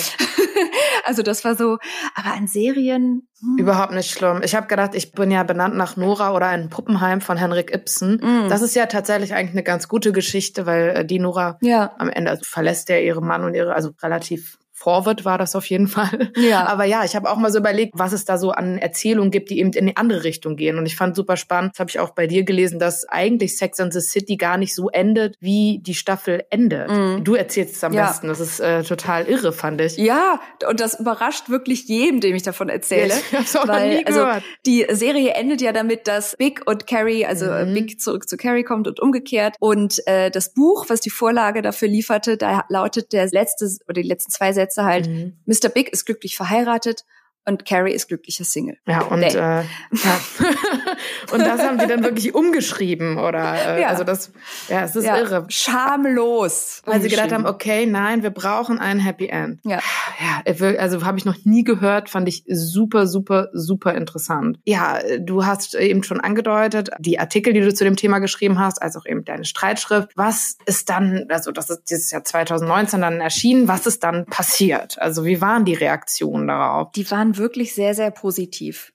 [1.05, 1.79] also das war so,
[2.15, 3.57] aber an Serien hm.
[3.59, 4.41] überhaupt nicht schlimm.
[4.45, 8.21] Ich habe gedacht, ich bin ja benannt nach Nora oder ein Puppenheim von Henrik Ibsen.
[8.23, 8.49] Mhm.
[8.49, 11.93] Das ist ja tatsächlich eigentlich eine ganz gute Geschichte, weil äh, die Nora ja.
[11.99, 15.67] am Ende also verlässt ja ihre Mann und ihre, also relativ Forward war das auf
[15.67, 16.33] jeden Fall.
[16.37, 16.67] Ja.
[16.67, 19.51] Aber ja, ich habe auch mal so überlegt, was es da so an Erzählungen gibt,
[19.51, 20.77] die eben in die andere Richtung gehen.
[20.77, 23.79] Und ich fand super spannend, das habe ich auch bei dir gelesen, dass eigentlich Sex
[23.79, 26.91] and the City gar nicht so endet, wie die Staffel endet.
[26.91, 27.23] Mhm.
[27.23, 28.07] Du erzählst es am ja.
[28.07, 28.27] besten.
[28.27, 29.97] Das ist äh, total irre, fand ich.
[29.99, 33.15] Ja, und das überrascht wirklich jedem, dem ich davon erzähle.
[33.31, 34.35] Ich hab's auch weil, noch nie also, gehört.
[34.35, 37.75] Also, die Serie endet ja damit, dass Big und Carrie, also äh, mhm.
[37.75, 39.55] Big zurück zu Carrie kommt und umgekehrt.
[39.61, 44.09] Und äh, das Buch, was die Vorlage dafür lieferte, da lautet der letzte oder die
[44.09, 45.37] letzten zwei Sätze Sätze halt, mhm.
[45.47, 45.69] Mr.
[45.69, 47.05] Big ist glücklich verheiratet
[47.45, 48.77] und Carrie ist glücklicher Single.
[48.87, 49.61] Ja, und, äh, ja.
[51.33, 53.77] und das haben die dann wirklich umgeschrieben, oder?
[53.77, 53.89] Äh, ja.
[53.89, 54.33] Also das,
[54.69, 55.17] ja, es ist ja.
[55.19, 55.47] irre.
[55.49, 56.83] Schamlos.
[56.85, 59.61] Weil sie gedacht haben, okay, nein, wir brauchen ein Happy End.
[59.65, 59.81] Ja.
[60.21, 60.43] Ja,
[60.79, 64.59] also habe ich noch nie gehört, fand ich super, super, super interessant.
[64.65, 68.81] Ja, du hast eben schon angedeutet, die Artikel, die du zu dem Thema geschrieben hast,
[68.81, 70.11] als auch eben deine Streitschrift.
[70.15, 75.01] Was ist dann, also das ist dieses Jahr 2019 dann erschienen, was ist dann passiert?
[75.01, 76.93] Also wie waren die Reaktionen darauf?
[76.93, 78.93] Die waren wirklich sehr, sehr positiv.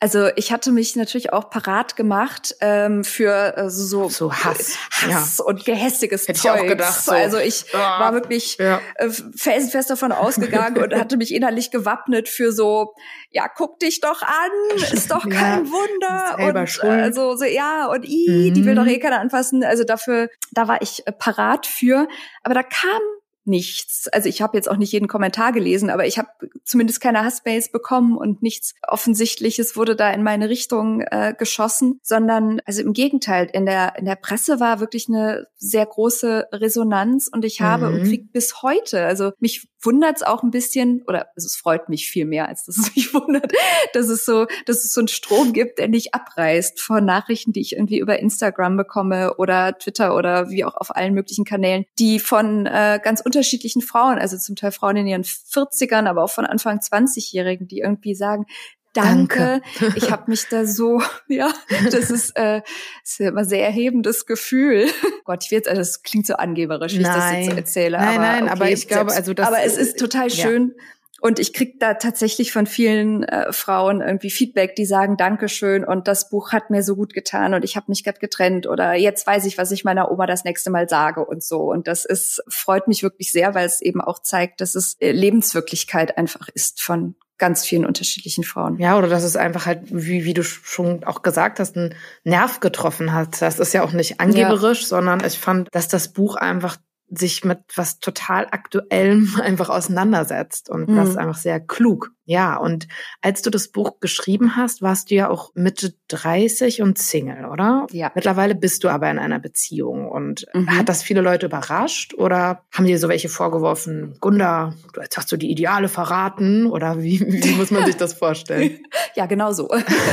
[0.00, 5.38] Also ich hatte mich natürlich auch parat gemacht ähm, für äh, so, so Hass, Hass
[5.38, 5.44] ja.
[5.44, 6.54] und gehässiges Hätte Zeugs.
[6.54, 7.10] Ich auch gedacht, so.
[7.10, 8.80] Also ich ah, war wirklich ja.
[8.94, 12.94] äh, felsenfest davon ausgegangen und hatte mich innerlich gewappnet für so,
[13.30, 16.60] ja, guck dich doch an, ist doch kein ja, Wunder.
[16.60, 16.92] Und schuld.
[16.92, 18.54] also so, ja, und i, mhm.
[18.54, 19.64] die will doch eh keiner anfassen.
[19.64, 22.06] Also dafür, da war ich äh, parat für.
[22.44, 23.00] Aber da kam
[23.48, 24.08] nichts.
[24.08, 26.28] Also ich habe jetzt auch nicht jeden Kommentar gelesen, aber ich habe
[26.64, 32.60] zumindest keine Hassmails bekommen und nichts Offensichtliches wurde da in meine Richtung äh, geschossen, sondern
[32.64, 37.44] also im Gegenteil, in der in der Presse war wirklich eine sehr große Resonanz und
[37.44, 37.94] ich habe mhm.
[37.94, 41.88] und krieg bis heute, also mich wundert es auch ein bisschen, oder also es freut
[41.88, 43.52] mich viel mehr, als dass es mich wundert,
[43.92, 47.60] dass es so, dass es so einen Strom gibt, der nicht abreißt von Nachrichten, die
[47.60, 52.18] ich irgendwie über Instagram bekomme oder Twitter oder wie auch auf allen möglichen Kanälen, die
[52.18, 53.37] von äh, ganz unterschiedlichen
[53.82, 58.14] Frauen, also zum Teil Frauen in ihren 40ern, aber auch von Anfang 20-Jährigen, die irgendwie
[58.14, 58.46] sagen,
[58.94, 59.60] Danke.
[59.78, 59.98] Danke.
[59.98, 61.52] Ich habe mich da so, ja,
[61.90, 62.62] das ist, äh,
[63.02, 64.86] das ist ja immer sehr erhebendes Gefühl.
[65.24, 67.98] Gott, ich will jetzt, also das klingt so angeberisch, wie ich das jetzt erzähle.
[67.98, 69.46] Nein, aber nein, okay, aber ich glaube, also das.
[69.46, 70.74] Aber es ist total schön.
[70.76, 70.84] Ja.
[71.20, 76.06] Und ich krieg da tatsächlich von vielen äh, Frauen irgendwie Feedback, die sagen Dankeschön und
[76.06, 79.26] das Buch hat mir so gut getan und ich habe mich gerade getrennt oder jetzt
[79.26, 81.72] weiß ich, was ich meiner Oma das nächste Mal sage und so.
[81.72, 85.10] Und das ist freut mich wirklich sehr, weil es eben auch zeigt, dass es äh,
[85.10, 88.78] Lebenswirklichkeit einfach ist von ganz vielen unterschiedlichen Frauen.
[88.78, 92.60] Ja, oder dass es einfach halt, wie, wie du schon auch gesagt hast, einen Nerv
[92.60, 93.40] getroffen hat.
[93.40, 94.88] Das ist ja auch nicht angeberisch, ja.
[94.88, 96.76] sondern ich fand, dass das Buch einfach
[97.10, 100.96] sich mit was total Aktuellem einfach auseinandersetzt und mhm.
[100.96, 102.12] das ist einfach sehr klug.
[102.28, 102.88] Ja, und
[103.22, 107.86] als du das Buch geschrieben hast, warst du ja auch Mitte 30 und Single, oder?
[107.90, 108.12] Ja.
[108.14, 110.68] Mittlerweile bist du aber in einer Beziehung und mhm.
[110.76, 115.38] hat das viele Leute überrascht oder haben dir so welche vorgeworfen, Gunda, du hast du
[115.38, 118.78] die Ideale verraten oder wie, wie muss man sich das vorstellen?
[119.16, 119.70] ja, genau so.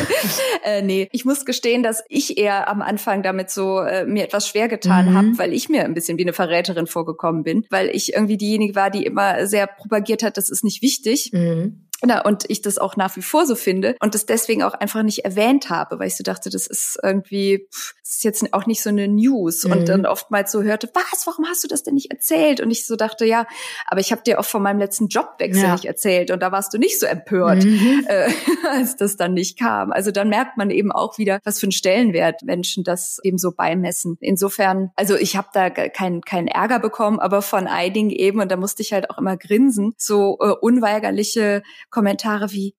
[0.63, 4.47] äh, nee, ich muss gestehen, dass ich eher am Anfang damit so äh, mir etwas
[4.47, 5.17] schwer getan mhm.
[5.17, 8.73] habe, weil ich mir ein bisschen wie eine Verräterin vorgekommen bin, weil ich irgendwie diejenige
[8.73, 11.31] war, die immer sehr propagiert hat, das ist nicht wichtig.
[11.33, 11.81] Mhm.
[12.03, 15.01] Na, und ich das auch nach wie vor so finde und das deswegen auch einfach
[15.01, 18.65] nicht erwähnt habe, weil ich so dachte, das ist irgendwie, pff, das ist jetzt auch
[18.65, 19.71] nicht so eine News mhm.
[19.71, 22.59] und dann oftmals so hörte, was, warum hast du das denn nicht erzählt?
[22.59, 23.47] Und ich so dachte, ja,
[23.87, 25.71] aber ich habe dir auch von meinem letzten Jobwechsel ja.
[25.71, 28.05] nicht erzählt und da warst du nicht so empört, mhm.
[28.07, 28.29] äh,
[28.69, 29.91] als das dann nicht kam.
[29.93, 33.53] Also dann merkt man eben auch wieder, was für einen Stellenwert Menschen das eben so
[33.53, 34.17] beimessen.
[34.19, 38.57] Insofern, also ich habe da keinen keinen Ärger bekommen, aber von einigen eben und da
[38.57, 41.63] musste ich halt auch immer grinsen, so äh, unweigerliche
[41.95, 42.75] Kommentare wie,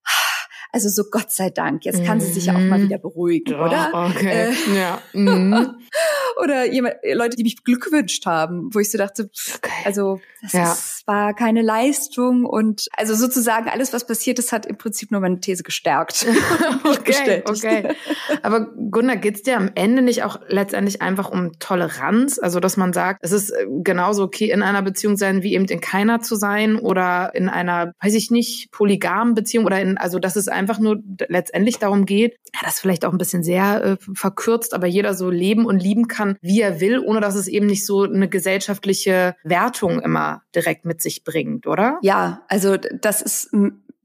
[0.73, 2.85] also so Gott sei Dank, jetzt kann sie sich ja auch mal mhm.
[2.85, 4.11] wieder beruhigen, ja, oder?
[4.11, 4.51] Okay.
[4.51, 5.01] Äh, ja.
[5.15, 5.75] Mhm.
[6.43, 9.71] oder jemand, Leute, die mich Glück gewünscht haben, wo ich so dachte, okay.
[9.87, 10.73] also das ja.
[10.73, 15.21] ist, war keine Leistung und also sozusagen alles, was passiert ist, hat im Prinzip nur
[15.21, 16.27] meine These gestärkt.
[16.85, 17.95] okay, okay.
[18.43, 22.39] Aber Gunnar, geht's dir am Ende nicht auch letztendlich einfach um Toleranz?
[22.39, 25.67] Also, dass man sagt, es ist äh, genauso okay, in einer Beziehung sein, wie eben
[25.67, 30.19] in keiner zu sein oder in einer, weiß ich nicht, polygamen Beziehung oder in, also,
[30.19, 33.97] dass es einfach nur letztendlich darum geht, ja, das vielleicht auch ein bisschen sehr äh,
[34.15, 37.67] verkürzt, aber jeder so leben und lieben kann, wie er will, ohne dass es eben
[37.67, 41.99] nicht so eine gesellschaftliche Wertung immer direkt mit sich bringt, oder?
[42.03, 43.51] Ja, also das ist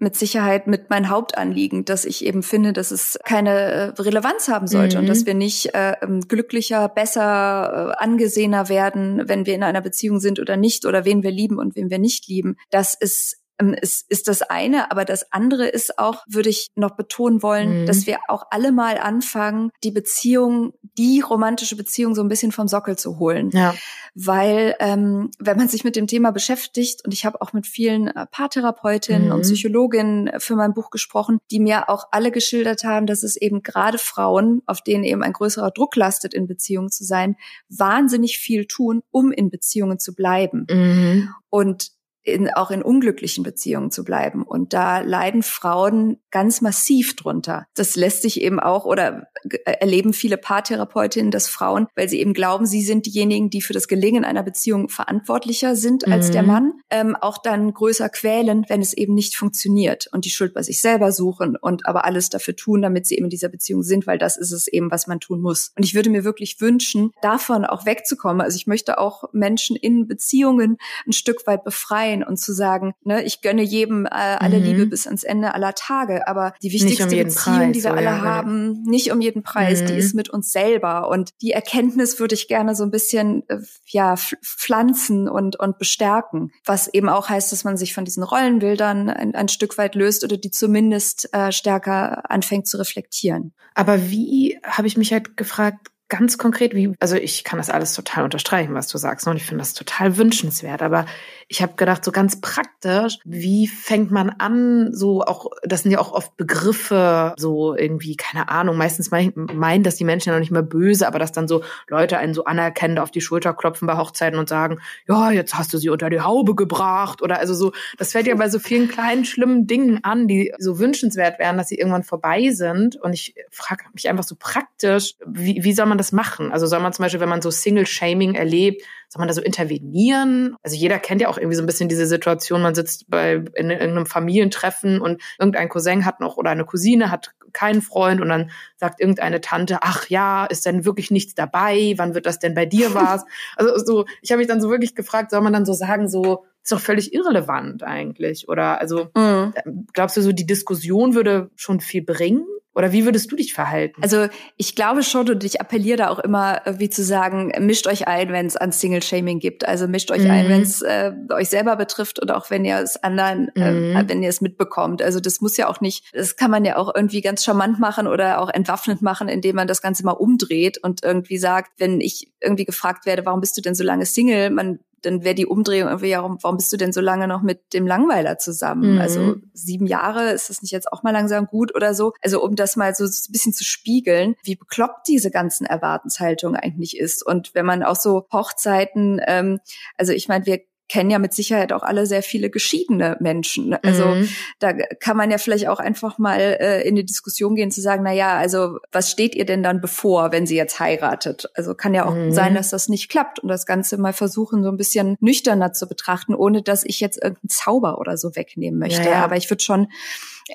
[0.01, 4.65] mit Sicherheit mit mein Hauptanliegen, dass ich eben finde, dass es keine äh, Relevanz haben
[4.65, 5.03] sollte mhm.
[5.03, 9.81] und dass wir nicht äh, ähm, glücklicher, besser, äh, angesehener werden, wenn wir in einer
[9.81, 12.57] Beziehung sind oder nicht oder wen wir lieben und wen wir nicht lieben.
[12.71, 17.41] Das ist ist, ist das eine, aber das andere ist auch, würde ich noch betonen
[17.41, 17.85] wollen, mhm.
[17.85, 22.67] dass wir auch alle mal anfangen, die Beziehung, die romantische Beziehung so ein bisschen vom
[22.67, 23.49] Sockel zu holen.
[23.53, 23.73] Ja.
[24.13, 28.07] Weil ähm, wenn man sich mit dem Thema beschäftigt, und ich habe auch mit vielen
[28.07, 29.33] äh, Paartherapeutinnen mhm.
[29.33, 33.63] und Psychologinnen für mein Buch gesprochen, die mir auch alle geschildert haben, dass es eben
[33.63, 37.35] gerade Frauen, auf denen eben ein größerer Druck lastet, in Beziehungen zu sein,
[37.69, 40.65] wahnsinnig viel tun, um in Beziehungen zu bleiben.
[40.69, 41.29] Mhm.
[41.49, 41.91] Und
[42.23, 44.43] in, auch in unglücklichen Beziehungen zu bleiben.
[44.43, 47.65] Und da leiden Frauen ganz massiv drunter.
[47.75, 49.27] Das lässt sich eben auch oder
[49.65, 53.87] erleben viele Paartherapeutinnen, dass Frauen, weil sie eben glauben, sie sind diejenigen, die für das
[53.87, 56.31] Gelingen einer Beziehung verantwortlicher sind als mhm.
[56.33, 60.53] der Mann, ähm, auch dann größer quälen, wenn es eben nicht funktioniert und die Schuld
[60.53, 63.83] bei sich selber suchen und aber alles dafür tun, damit sie eben in dieser Beziehung
[63.83, 65.71] sind, weil das ist es eben, was man tun muss.
[65.75, 68.41] Und ich würde mir wirklich wünschen, davon auch wegzukommen.
[68.41, 72.93] Also ich möchte auch Menschen in Beziehungen ein Stück weit befreien, befreien und zu sagen,
[73.03, 74.63] ne, ich gönne jedem äh, alle mhm.
[74.63, 77.89] Liebe bis ans Ende aller Tage, aber die wichtigste um Beziehung, Preis, die wir so,
[77.89, 79.87] alle ja, haben, nicht um jeden Preis, mhm.
[79.87, 83.57] die ist mit uns selber und die Erkenntnis würde ich gerne so ein bisschen äh,
[83.85, 89.09] ja pflanzen und und bestärken, was eben auch heißt, dass man sich von diesen Rollenbildern
[89.09, 93.53] ein, ein Stück weit löst oder die zumindest äh, stärker anfängt zu reflektieren.
[93.73, 97.93] Aber wie habe ich mich halt gefragt, ganz konkret, wie, also ich kann das alles
[97.93, 99.31] total unterstreichen, was du sagst, ne?
[99.31, 100.81] und ich finde das total wünschenswert.
[100.81, 101.05] Aber
[101.51, 105.99] ich habe gedacht, so ganz praktisch, wie fängt man an, so auch, das sind ja
[105.99, 110.53] auch oft Begriffe, so irgendwie, keine Ahnung, meistens meinen das die Menschen ja noch nicht
[110.53, 113.97] mehr böse, aber dass dann so Leute einen so anerkennend auf die Schulter klopfen bei
[113.97, 117.73] Hochzeiten und sagen, ja, jetzt hast du sie unter die Haube gebracht oder also so,
[117.97, 121.67] das fällt ja bei so vielen kleinen, schlimmen Dingen an, die so wünschenswert wären, dass
[121.67, 122.95] sie irgendwann vorbei sind.
[122.95, 126.53] Und ich frage mich einfach so praktisch, wie, wie soll man das machen?
[126.53, 130.55] Also soll man zum Beispiel, wenn man so Single-Shaming erlebt, soll man da so intervenieren?
[130.63, 133.69] Also jeder kennt ja auch irgendwie so ein bisschen diese Situation, man sitzt bei in
[133.69, 138.51] irgendeinem Familientreffen und irgendein Cousin hat noch oder eine Cousine hat keinen Freund und dann
[138.77, 141.93] sagt irgendeine Tante, ach ja, ist denn wirklich nichts dabei?
[141.97, 143.25] Wann wird das denn bei dir was?
[143.57, 146.45] also so, ich habe mich dann so wirklich gefragt, soll man dann so sagen, so
[146.63, 148.47] ist doch völlig irrelevant eigentlich.
[148.47, 149.53] Oder also mhm.
[149.93, 152.45] glaubst du so, die Diskussion würde schon viel bringen?
[152.73, 154.01] Oder wie würdest du dich verhalten?
[154.01, 157.85] Also ich glaube schon und ich appelliere da auch immer, äh, wie zu sagen, mischt
[157.85, 159.67] euch ein, wenn es an Single-Shaming gibt.
[159.67, 160.31] Also mischt euch mhm.
[160.31, 163.95] ein, wenn es äh, euch selber betrifft und auch wenn ihr es anderen, äh, mhm.
[163.97, 165.01] äh, wenn ihr es mitbekommt.
[165.01, 168.07] Also das muss ja auch nicht, das kann man ja auch irgendwie ganz charmant machen
[168.07, 172.31] oder auch entwaffnend machen, indem man das Ganze mal umdreht und irgendwie sagt, wenn ich
[172.39, 174.49] irgendwie gefragt werde, warum bist du denn so lange Single?
[174.49, 177.73] Man dann wäre die Umdrehung irgendwie, ja, warum bist du denn so lange noch mit
[177.73, 178.95] dem Langweiler zusammen?
[178.95, 179.01] Mhm.
[179.01, 182.13] Also sieben Jahre, ist das nicht jetzt auch mal langsam gut oder so?
[182.21, 186.97] Also um das mal so ein bisschen zu spiegeln, wie bekloppt diese ganzen Erwartenshaltung eigentlich
[186.97, 187.25] ist.
[187.25, 189.59] Und wenn man auch so Hochzeiten, ähm,
[189.97, 190.61] also ich meine, wir
[190.91, 193.73] kennen ja mit Sicherheit auch alle sehr viele geschiedene Menschen.
[193.81, 194.27] Also mhm.
[194.59, 198.03] da kann man ja vielleicht auch einfach mal äh, in die Diskussion gehen zu sagen,
[198.03, 201.49] na ja, also was steht ihr denn dann bevor, wenn sie jetzt heiratet?
[201.53, 202.33] Also kann ja auch mhm.
[202.33, 205.87] sein, dass das nicht klappt und das Ganze mal versuchen, so ein bisschen nüchterner zu
[205.87, 209.03] betrachten, ohne dass ich jetzt irgendeinen Zauber oder so wegnehmen möchte.
[209.03, 209.23] Ja, ja.
[209.23, 209.87] Aber ich würde schon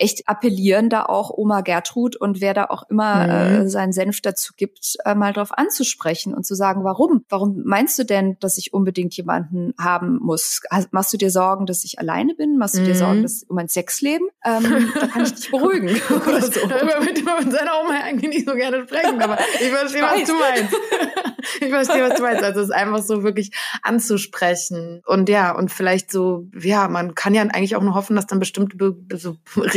[0.01, 3.67] echt appellieren, da auch Oma Gertrud und wer da auch immer äh, mhm.
[3.67, 7.25] äh, seinen Senf dazu gibt, äh, mal drauf anzusprechen und zu sagen, warum?
[7.29, 10.61] Warum meinst du denn, dass ich unbedingt jemanden haben muss?
[10.91, 12.59] Machst du dir Sorgen, dass ich alleine bin?
[12.59, 13.23] Machst du dir Sorgen mhm.
[13.23, 14.29] dass, um mein Sexleben?
[14.45, 15.89] Ähm, da kann ich dich beruhigen.
[15.89, 16.67] oder so.
[16.67, 20.25] Darüber wird man mit seiner Oma eigentlich nicht so gerne sprechen, aber ich verstehe, was
[20.25, 20.75] du meinst.
[21.61, 22.43] ich verstehe, was du meinst.
[22.43, 25.03] Also es ist einfach so wirklich anzusprechen.
[25.07, 28.39] Und ja, und vielleicht so, ja, man kann ja eigentlich auch nur hoffen, dass dann
[28.39, 28.77] bestimmte
[29.15, 29.37] so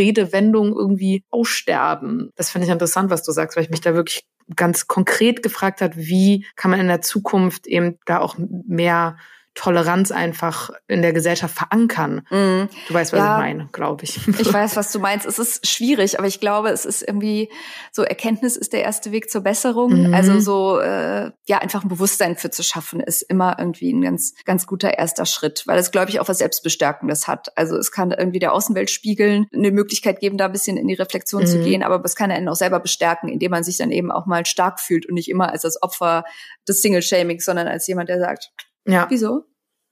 [0.09, 2.31] Redewendungen irgendwie aussterben.
[2.35, 4.23] Das finde ich interessant, was du sagst, weil ich mich da wirklich
[4.55, 9.17] ganz konkret gefragt hat, wie kann man in der Zukunft eben da auch mehr
[9.55, 12.21] Toleranz einfach in der Gesellschaft verankern.
[12.29, 12.69] Mm.
[12.87, 14.19] Du weißt, was ja, ich meine, glaube ich.
[14.27, 15.25] Ich weiß, was du meinst.
[15.25, 17.49] Es ist schwierig, aber ich glaube, es ist irgendwie
[17.91, 20.07] so Erkenntnis ist der erste Weg zur Besserung.
[20.07, 20.13] Mhm.
[20.13, 24.33] Also so äh, ja einfach ein Bewusstsein für zu schaffen ist immer irgendwie ein ganz
[24.45, 27.49] ganz guter erster Schritt, weil es glaube ich auch was selbstbestärkendes hat.
[27.57, 30.93] Also es kann irgendwie der Außenwelt spiegeln, eine Möglichkeit geben, da ein bisschen in die
[30.93, 31.47] Reflexion mhm.
[31.47, 34.25] zu gehen, aber es kann einen auch selber bestärken, indem man sich dann eben auch
[34.25, 36.23] mal stark fühlt und nicht immer als das Opfer
[36.67, 38.51] des Single-Shamings, sondern als jemand, der sagt,
[38.91, 39.07] ja.
[39.09, 39.45] wieso?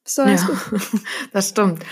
[0.06, 1.02] Ist doch alles ja, gut.
[1.34, 1.84] das stimmt.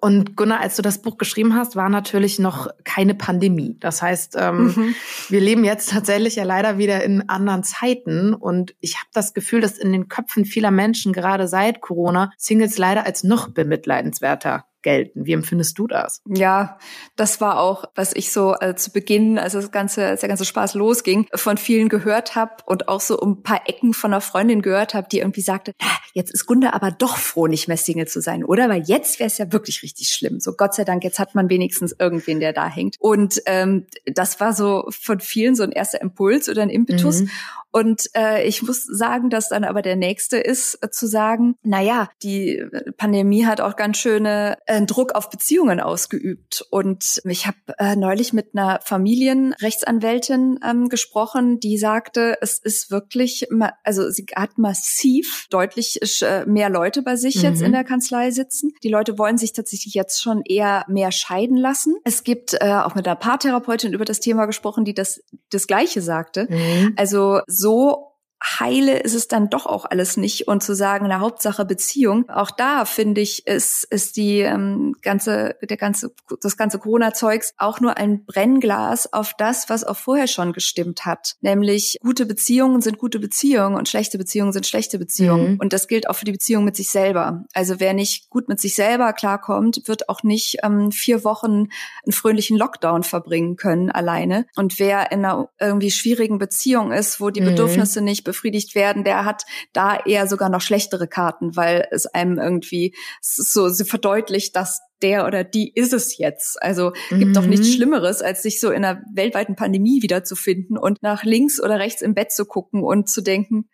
[0.00, 3.76] Und Gunnar, als du das Buch geschrieben hast, war natürlich noch keine Pandemie.
[3.78, 4.94] Das heißt, ähm, mhm.
[5.28, 8.34] wir leben jetzt tatsächlich ja leider wieder in anderen Zeiten.
[8.34, 12.78] Und ich habe das Gefühl, dass in den Köpfen vieler Menschen gerade seit Corona Singles
[12.78, 15.24] leider als noch bemitleidenswerter gelten.
[15.26, 16.22] Wie empfindest du das?
[16.26, 16.78] Ja,
[17.16, 20.44] das war auch, was ich so äh, zu Beginn, als das ganze, als der ganze
[20.44, 24.20] Spaß losging, von vielen gehört habe und auch so um ein paar Ecken von einer
[24.20, 25.72] Freundin gehört habe, die irgendwie sagte,
[26.12, 28.68] jetzt ist Gunde aber doch froh, nicht mehr Single zu sein, oder?
[28.68, 30.40] Weil jetzt wäre es ja wirklich richtig schlimm.
[30.40, 32.96] So Gott sei Dank, jetzt hat man wenigstens irgendwen, der da hängt.
[33.00, 37.22] Und ähm, das war so von vielen so ein erster Impuls oder ein Impetus.
[37.22, 37.30] Mhm.
[37.72, 41.80] Und äh, ich muss sagen, dass dann aber der nächste ist, äh, zu sagen, na
[41.80, 42.62] ja, die
[42.98, 46.66] Pandemie hat auch ganz schöne äh, Druck auf Beziehungen ausgeübt.
[46.70, 53.48] Und ich habe äh, neulich mit einer Familienrechtsanwältin ähm, gesprochen, die sagte, es ist wirklich,
[53.82, 57.42] also sie hat massiv deutlich äh, mehr Leute bei sich mhm.
[57.42, 58.72] jetzt in der Kanzlei sitzen.
[58.82, 61.96] Die Leute wollen sich tatsächlich jetzt schon eher mehr scheiden lassen.
[62.04, 66.02] Es gibt äh, auch mit einer Paartherapeutin über das Thema gesprochen, die das das Gleiche
[66.02, 66.46] sagte.
[66.50, 66.94] Mhm.
[66.96, 68.11] Also so so
[68.42, 70.48] heile ist es dann doch auch alles nicht.
[70.48, 75.56] Und zu sagen, na Hauptsache Beziehung, auch da finde ich, ist, ist die ähm, ganze,
[75.62, 80.52] der ganze, das ganze Corona-Zeugs auch nur ein Brennglas auf das, was auch vorher schon
[80.52, 81.36] gestimmt hat.
[81.40, 85.52] Nämlich gute Beziehungen sind gute Beziehungen und schlechte Beziehungen sind schlechte Beziehungen.
[85.52, 85.58] Mhm.
[85.60, 87.44] Und das gilt auch für die Beziehung mit sich selber.
[87.54, 91.68] Also wer nicht gut mit sich selber klarkommt, wird auch nicht ähm, vier Wochen
[92.04, 94.46] einen fröhlichen Lockdown verbringen können alleine.
[94.56, 97.46] Und wer in einer irgendwie schwierigen Beziehung ist, wo die mhm.
[97.46, 102.38] Bedürfnisse nicht befriedigt werden, der hat da eher sogar noch schlechtere Karten, weil es einem
[102.38, 106.62] irgendwie so sie verdeutlicht, dass der oder die ist es jetzt.
[106.62, 107.18] Also mhm.
[107.18, 107.72] gibt doch nichts mhm.
[107.72, 112.14] Schlimmeres, als sich so in einer weltweiten Pandemie wiederzufinden und nach links oder rechts im
[112.14, 113.68] Bett zu gucken und zu denken,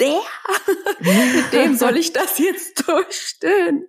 [0.00, 0.20] der,
[1.00, 3.86] mit dem soll ich das jetzt durchstehen.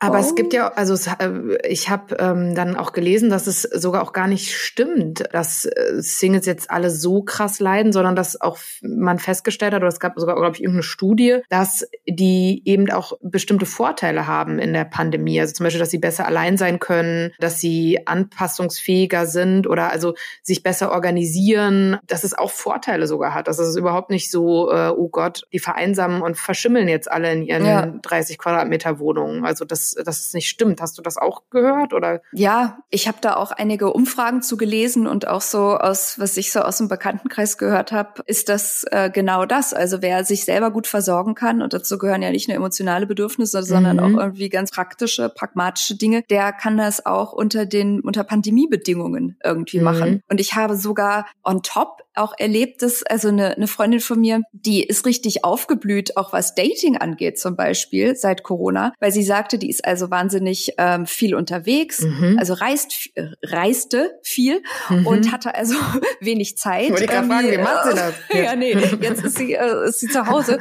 [0.00, 0.20] Aber oh.
[0.20, 4.12] es gibt ja, also äh, ich habe ähm, dann auch gelesen, dass es sogar auch
[4.12, 9.18] gar nicht stimmt, dass äh, Singles jetzt alle so krass leiden, sondern dass auch man
[9.18, 13.66] festgestellt hat, oder es gab sogar, glaube ich, irgendeine Studie, dass die eben auch bestimmte
[13.66, 15.40] Vorteile haben in der Pandemie.
[15.40, 20.14] Also zum Beispiel, dass sie besser allein sein können, dass sie anpassungsfähiger sind oder also
[20.42, 23.48] sich besser organisieren, dass es auch Vorteile sogar hat.
[23.48, 27.42] Dass es überhaupt nicht so, äh, oh Gott, die vereinsamen und verschimmeln jetzt alle in
[27.42, 27.86] ihren ja.
[27.86, 29.44] 30 Quadratmeter Wohnungen.
[29.44, 30.80] Also das, das nicht stimmt.
[30.80, 32.22] Hast du das auch gehört oder?
[32.32, 36.52] Ja, ich habe da auch einige Umfragen zu gelesen und auch so aus, was ich
[36.52, 39.74] so aus dem Bekanntenkreis gehört habe, ist das äh, genau das.
[39.74, 43.62] Also wer sich selber gut versorgen kann und dazu gehören ja nicht nur emotionale Bedürfnisse,
[43.62, 44.02] sondern mhm.
[44.02, 49.78] auch irgendwie ganz praktische, pragmatische Dinge, der kann das auch unter den unter Pandemiebedingungen irgendwie
[49.78, 49.84] mhm.
[49.84, 50.22] machen.
[50.30, 54.42] Und ich habe sogar on top auch erlebt, dass also eine, eine Freundin von mir,
[54.52, 59.58] die ist richtig aufgeblüht, auch was Dating angeht zum Beispiel seit Corona, weil sie sagte,
[59.58, 62.36] die ist also wahnsinnig ähm, viel unterwegs, mhm.
[62.38, 65.06] also reist, äh, reiste viel mhm.
[65.06, 65.74] und hatte also
[66.20, 66.90] wenig Zeit.
[66.90, 68.14] Wollte ich gerade fragen, wie macht sie das?
[68.44, 70.58] ja, nee, jetzt ist sie, äh, ist sie zu Hause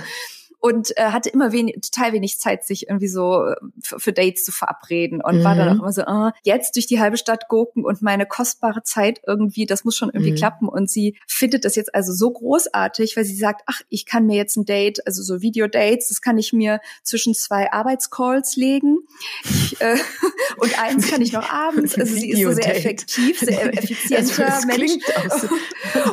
[0.63, 4.53] und äh, hatte immer wenig, total wenig Zeit, sich irgendwie so äh, für, Dates zu
[4.53, 5.43] verabreden und mhm.
[5.43, 5.73] war dann mhm.
[5.73, 9.65] auch immer so, äh, jetzt durch die halbe Stadt gucken und meine kostbare Zeit irgendwie,
[9.65, 10.37] das muss schon irgendwie mhm.
[10.37, 10.69] klappen.
[10.69, 14.37] Und sie findet das jetzt also so großartig, weil sie sagt, ach, ich kann mir
[14.37, 18.99] jetzt ein Date, also so Videodates, das kann ich mir zwischen zwei Arbeitscalls legen.
[19.43, 19.97] Ich, äh,
[20.59, 21.97] und eins kann ich noch abends.
[22.03, 24.93] Also sie ist so sehr effektiv, sehr effizienter Mensch.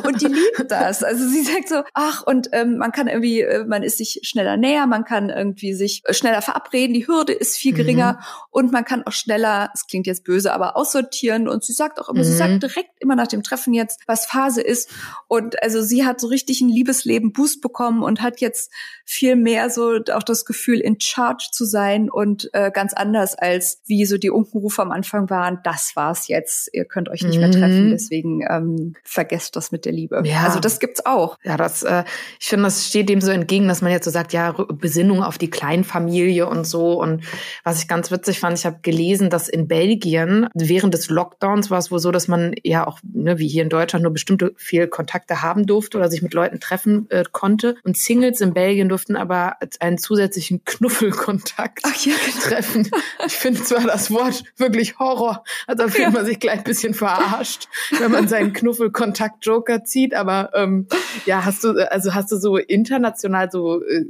[0.03, 1.03] und die liebt das.
[1.03, 4.40] Also sie sagt so, ach, und ähm, man kann irgendwie, äh, man ist sich schnell
[4.41, 8.17] schneller näher, man kann irgendwie sich äh, schneller verabreden, die Hürde ist viel geringer mhm.
[8.49, 12.09] und man kann auch schneller, es klingt jetzt böse, aber aussortieren und sie sagt auch
[12.09, 12.25] immer, mhm.
[12.25, 14.89] sie sagt direkt immer nach dem Treffen jetzt, was Phase ist
[15.27, 18.71] und also sie hat so richtig ein Liebesleben Boost bekommen und hat jetzt
[19.05, 23.81] viel mehr so auch das Gefühl in Charge zu sein und äh, ganz anders als
[23.85, 27.41] wie so die Unkenrufe am Anfang waren, das war's jetzt, ihr könnt euch nicht mhm.
[27.41, 30.21] mehr treffen, deswegen ähm, vergesst das mit der Liebe.
[30.25, 30.43] Ja.
[30.43, 31.37] Also das gibt's auch.
[31.43, 32.03] Ja, das äh,
[32.39, 35.23] ich finde, das steht dem so entgegen, dass man jetzt so sagt, gesagt, ja, Besinnung
[35.23, 37.01] auf die Kleinfamilie und so.
[37.01, 37.23] Und
[37.63, 41.79] was ich ganz witzig fand, ich habe gelesen, dass in Belgien während des Lockdowns war
[41.79, 44.87] es wohl so, dass man ja auch, ne, wie hier in Deutschland, nur bestimmte viel
[44.87, 47.75] Kontakte haben durfte oder sich mit Leuten treffen äh, konnte.
[47.83, 52.45] Und Singles in Belgien durften aber einen zusätzlichen Knuffelkontakt ja, genau.
[52.45, 52.89] treffen.
[53.25, 56.09] Ich finde zwar das Wort wirklich Horror, also fühlt ja.
[56.09, 57.67] man sich gleich ein bisschen verarscht,
[57.99, 60.13] wenn man seinen Knuffelkontakt-Joker zieht.
[60.13, 60.87] Aber ähm,
[61.25, 64.05] ja, hast du, also hast du so international so, äh,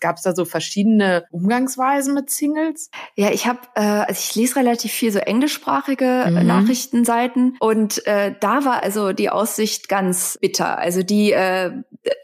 [0.00, 2.90] gab es da so verschiedene Umgangsweisen mit Singles?
[3.14, 6.46] Ja, ich habe, äh, also ich lese relativ viel so englischsprachige mhm.
[6.46, 10.78] Nachrichtenseiten und äh, da war also die Aussicht ganz bitter.
[10.78, 11.72] Also die, äh,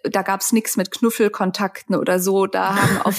[0.05, 2.47] da gab es nichts mit Knuffelkontakten oder so.
[2.47, 3.12] Da haben auch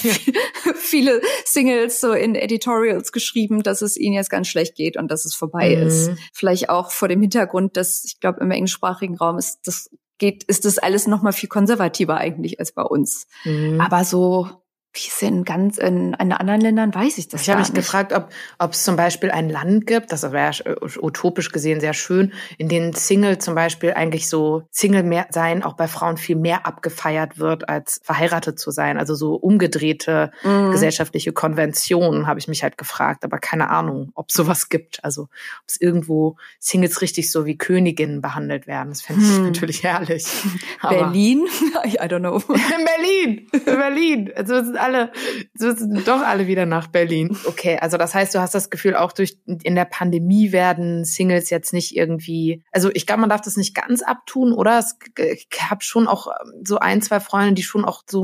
[0.74, 5.24] viele Singles so in Editorials geschrieben, dass es ihnen jetzt ganz schlecht geht und dass
[5.24, 5.86] es vorbei mhm.
[5.86, 6.10] ist.
[6.32, 10.64] Vielleicht auch vor dem Hintergrund, dass ich glaube im englischsprachigen Raum ist das geht, ist
[10.64, 13.26] das alles noch mal viel konservativer eigentlich als bei uns.
[13.44, 13.80] Mhm.
[13.80, 14.48] Aber so
[14.94, 17.68] wie es in ganz in, in anderen Ländern weiß ich das ich gar nicht.
[17.68, 18.28] Ich habe mich gefragt, ob
[18.58, 22.92] ob es zum Beispiel ein Land gibt, das wäre utopisch gesehen sehr schön, in denen
[22.92, 27.68] Single zum Beispiel eigentlich so Single mehr sein auch bei Frauen viel mehr abgefeiert wird
[27.68, 28.98] als verheiratet zu sein.
[28.98, 30.70] Also so umgedrehte mhm.
[30.70, 35.02] gesellschaftliche Konventionen habe ich mich halt gefragt, aber keine Ahnung, ob sowas gibt.
[35.04, 38.90] Also ob es irgendwo Singles richtig so wie Königinnen behandelt werden.
[38.90, 39.44] Das fände ich mhm.
[39.46, 40.26] natürlich herrlich.
[40.82, 41.46] Berlin?
[41.84, 42.36] I don't know.
[42.36, 44.32] In Berlin, in Berlin.
[44.36, 44.54] Also
[44.84, 45.12] alle,
[45.54, 47.36] sind doch alle wieder nach Berlin.
[47.46, 51.50] Okay, also das heißt, du hast das Gefühl, auch durch in der Pandemie werden Singles
[51.50, 54.78] jetzt nicht irgendwie, also ich glaube, man darf das nicht ganz abtun, oder?
[54.78, 58.22] Es, ich habe schon auch ähm, so ein, zwei Freunde, die schon auch so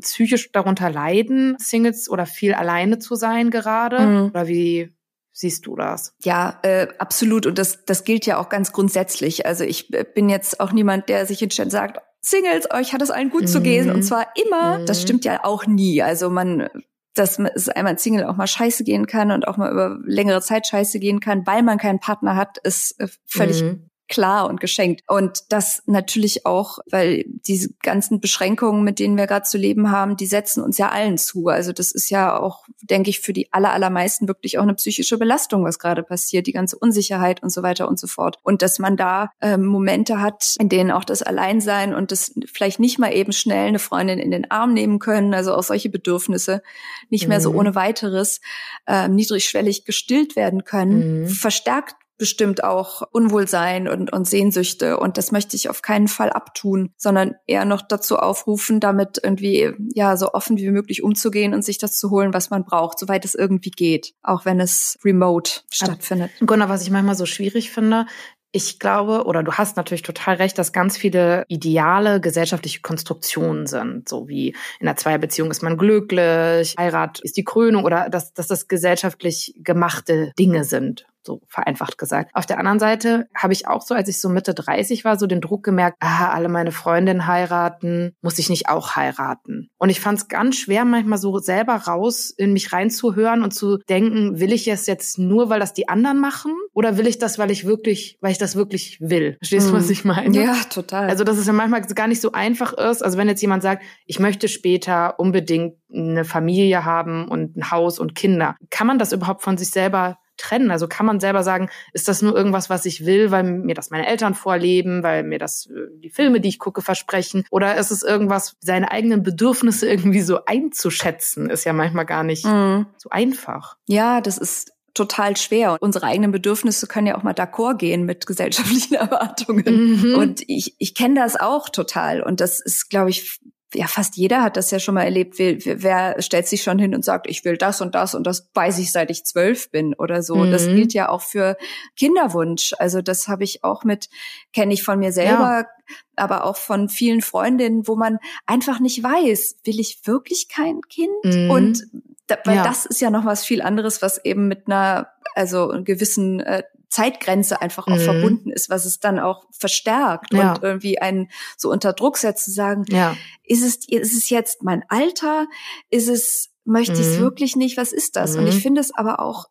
[0.00, 4.00] psychisch darunter leiden, Singles oder viel alleine zu sein gerade.
[4.00, 4.26] Mhm.
[4.26, 4.94] Oder wie
[5.32, 6.14] siehst du das?
[6.22, 7.46] Ja, äh, absolut.
[7.46, 9.46] Und das, das gilt ja auch ganz grundsätzlich.
[9.46, 13.02] Also ich äh, bin jetzt auch niemand, der sich hinstellt und sagt, Singles, euch hat
[13.02, 13.46] es allen gut mhm.
[13.48, 14.78] zu gehen und zwar immer.
[14.78, 14.86] Mhm.
[14.86, 16.02] Das stimmt ja auch nie.
[16.02, 16.68] Also man,
[17.14, 20.66] dass es einmal Single auch mal scheiße gehen kann und auch mal über längere Zeit
[20.66, 25.02] scheiße gehen kann, weil man keinen Partner hat, ist äh, völlig mhm klar und geschenkt.
[25.08, 30.18] Und das natürlich auch, weil diese ganzen Beschränkungen, mit denen wir gerade zu leben haben,
[30.18, 31.48] die setzen uns ja allen zu.
[31.48, 35.16] Also das ist ja auch, denke ich, für die aller, allermeisten wirklich auch eine psychische
[35.16, 38.38] Belastung, was gerade passiert, die ganze Unsicherheit und so weiter und so fort.
[38.42, 42.80] Und dass man da äh, Momente hat, in denen auch das Alleinsein und das vielleicht
[42.80, 46.62] nicht mal eben schnell eine Freundin in den Arm nehmen können, also auch solche Bedürfnisse
[47.08, 47.58] nicht mehr so mhm.
[47.58, 48.42] ohne weiteres
[48.86, 51.28] äh, niedrigschwellig gestillt werden können, mhm.
[51.28, 54.96] verstärkt bestimmt auch Unwohlsein und, und Sehnsüchte.
[55.00, 59.72] Und das möchte ich auf keinen Fall abtun, sondern eher noch dazu aufrufen, damit irgendwie
[59.92, 63.24] ja so offen wie möglich umzugehen und sich das zu holen, was man braucht, soweit
[63.24, 66.30] es irgendwie geht, auch wenn es remote stattfindet.
[66.46, 68.06] Gunnar, was ich manchmal so schwierig finde,
[68.52, 74.08] ich glaube, oder du hast natürlich total recht, dass ganz viele ideale gesellschaftliche Konstruktionen sind,
[74.08, 78.46] so wie in einer Zweierbeziehung ist man glücklich, Heirat ist die Krönung oder dass, dass
[78.46, 82.30] das gesellschaftlich gemachte Dinge sind so vereinfacht gesagt.
[82.34, 85.26] Auf der anderen Seite habe ich auch so, als ich so Mitte 30 war, so
[85.26, 89.70] den Druck gemerkt, ah, alle meine Freundinnen heiraten, muss ich nicht auch heiraten?
[89.78, 93.78] Und ich fand es ganz schwer, manchmal so selber raus in mich reinzuhören und zu
[93.88, 96.52] denken, will ich es jetzt nur, weil das die anderen machen?
[96.74, 99.36] Oder will ich das, weil ich wirklich, weil ich das wirklich will?
[99.38, 99.92] Verstehst du, was hm.
[99.92, 100.42] ich meine?
[100.42, 101.08] Ja, total.
[101.08, 103.02] Also, dass es ja manchmal gar nicht so einfach ist.
[103.02, 107.98] Also, wenn jetzt jemand sagt, ich möchte später unbedingt eine Familie haben und ein Haus
[107.98, 110.70] und Kinder, kann man das überhaupt von sich selber trennen?
[110.70, 113.90] Also kann man selber sagen, ist das nur irgendwas, was ich will, weil mir das
[113.90, 117.44] meine Eltern vorleben, weil mir das äh, die Filme, die ich gucke, versprechen?
[117.50, 122.44] Oder ist es irgendwas, seine eigenen Bedürfnisse irgendwie so einzuschätzen, ist ja manchmal gar nicht
[122.44, 122.86] mhm.
[122.96, 123.76] so einfach.
[123.86, 125.78] Ja, das ist total schwer.
[125.80, 130.00] Unsere eigenen Bedürfnisse können ja auch mal d'accord gehen mit gesellschaftlichen Erwartungen.
[130.00, 130.14] Mhm.
[130.14, 132.22] Und ich, ich kenne das auch total.
[132.22, 133.40] Und das ist, glaube ich,
[133.74, 135.38] ja, fast jeder hat das ja schon mal erlebt.
[135.38, 138.50] Wer, wer stellt sich schon hin und sagt, ich will das und das und das
[138.54, 140.36] weiß ich, seit ich zwölf bin oder so.
[140.36, 140.50] Mhm.
[140.50, 141.56] Das gilt ja auch für
[141.96, 142.74] Kinderwunsch.
[142.78, 144.08] Also das habe ich auch mit,
[144.52, 145.96] kenne ich von mir selber, ja.
[146.16, 151.24] aber auch von vielen Freundinnen, wo man einfach nicht weiß, will ich wirklich kein Kind?
[151.24, 151.50] Mhm.
[151.50, 151.82] Und
[152.26, 152.64] da, weil ja.
[152.64, 156.62] das ist ja noch was viel anderes, was eben mit einer, also gewissen äh,
[156.92, 158.00] Zeitgrenze einfach auch mhm.
[158.00, 160.52] verbunden ist, was es dann auch verstärkt ja.
[160.52, 163.16] und irgendwie einen so unter Druck setzt zu sagen, ja.
[163.42, 165.46] ist es, ist es jetzt mein Alter?
[165.88, 167.00] Ist es, möchte mhm.
[167.00, 167.78] ich es wirklich nicht?
[167.78, 168.36] Was ist das?
[168.36, 168.60] Und ich mhm.
[168.60, 169.46] finde es aber auch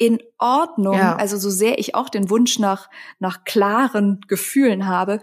[0.00, 1.16] in Ordnung, ja.
[1.16, 2.88] also so sehr ich auch den Wunsch nach,
[3.18, 5.20] nach klaren Gefühlen habe.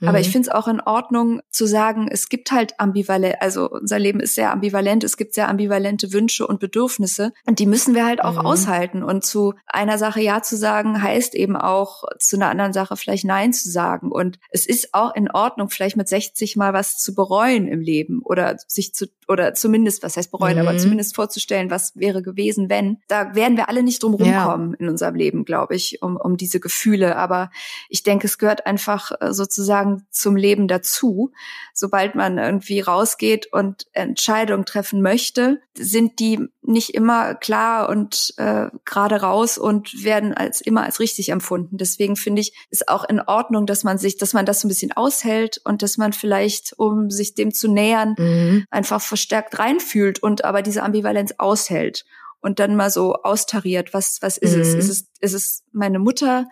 [0.00, 0.06] Mhm.
[0.06, 0.32] Aber ich mhm.
[0.32, 4.36] finde es auch in Ordnung zu sagen, es gibt halt ambivalent, also unser Leben ist
[4.36, 8.34] sehr ambivalent, es gibt sehr ambivalente Wünsche und Bedürfnisse und die müssen wir halt auch
[8.34, 8.46] mhm.
[8.46, 9.02] aushalten.
[9.02, 13.24] Und zu einer Sache Ja zu sagen, heißt eben auch zu einer anderen Sache vielleicht
[13.24, 14.12] Nein zu sagen.
[14.12, 18.20] Und es ist auch in Ordnung, vielleicht mit 60 mal was zu bereuen im Leben
[18.22, 20.66] oder sich zu oder zumindest, was heißt bereuen, mhm.
[20.66, 22.98] aber zumindest vorzustellen, was wäre gewesen, wenn.
[23.06, 24.76] Da werden wir alle nicht drum rumkommen ja.
[24.80, 27.14] in unserem Leben, glaube ich, um, um diese Gefühle.
[27.14, 27.52] Aber
[27.88, 31.30] ich denke, es gehört einfach äh, sozusagen zum Leben dazu.
[31.74, 38.66] Sobald man irgendwie rausgeht und Entscheidungen treffen möchte, sind die nicht immer klar und äh,
[38.84, 41.78] gerade raus und werden als immer als richtig empfunden.
[41.78, 44.70] Deswegen finde ich, ist auch in Ordnung, dass man sich, dass man das so ein
[44.70, 48.64] bisschen aushält und dass man vielleicht, um sich dem zu nähern, mhm.
[48.70, 52.06] einfach verstärkt reinfühlt und aber diese Ambivalenz aushält
[52.40, 54.62] und dann mal so austariert, was, was ist mhm.
[54.62, 54.74] es?
[54.74, 56.48] Ist es, ist es meine Mutter,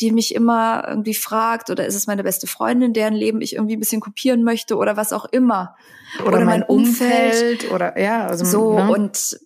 [0.00, 3.76] die mich immer irgendwie fragt oder ist es meine beste Freundin, deren Leben ich irgendwie
[3.76, 5.76] ein bisschen kopieren möchte oder was auch immer.
[6.20, 8.90] Oder, oder mein, mein Umfeld, Umfeld, oder ja, also so ne?
[8.90, 9.38] und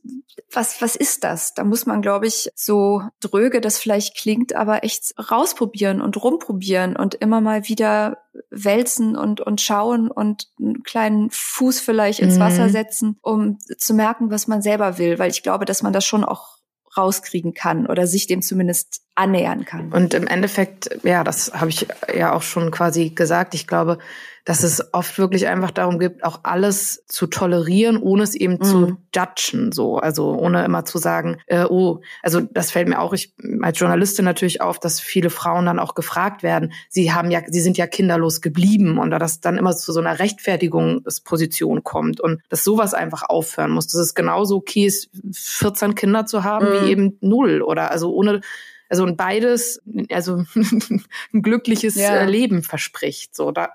[0.52, 1.54] was was ist das?
[1.54, 6.96] Da muss man glaube ich so dröge das vielleicht klingt, aber echt rausprobieren und rumprobieren
[6.96, 8.18] und immer mal wieder
[8.50, 12.72] wälzen und und schauen und einen kleinen Fuß vielleicht ins Wasser mhm.
[12.72, 16.24] setzen, um zu merken, was man selber will, weil ich glaube, dass man das schon
[16.24, 16.51] auch
[16.96, 19.92] rauskriegen kann oder sich dem zumindest annähern kann.
[19.92, 23.54] Und im Endeffekt, ja, das habe ich ja auch schon quasi gesagt.
[23.54, 23.98] Ich glaube,
[24.44, 28.62] dass es oft wirklich einfach darum geht, auch alles zu tolerieren, ohne es eben mhm.
[28.62, 29.98] zu judgen, so.
[29.98, 34.24] Also ohne immer zu sagen, äh, oh, also das fällt mir auch ich, als Journalistin
[34.24, 37.86] natürlich auf, dass viele Frauen dann auch gefragt werden, sie haben ja, sie sind ja
[37.86, 42.94] kinderlos geblieben und da das dann immer zu so einer Rechtfertigungsposition kommt und dass sowas
[42.94, 43.86] einfach aufhören muss.
[43.86, 46.72] Dass es genauso okay ist, 14 Kinder zu haben, mhm.
[46.72, 48.40] wie eben null oder also ohne
[48.92, 49.80] also und beides,
[50.10, 52.14] also ein glückliches ja.
[52.14, 53.34] Äh, Leben verspricht.
[53.34, 53.70] So, da,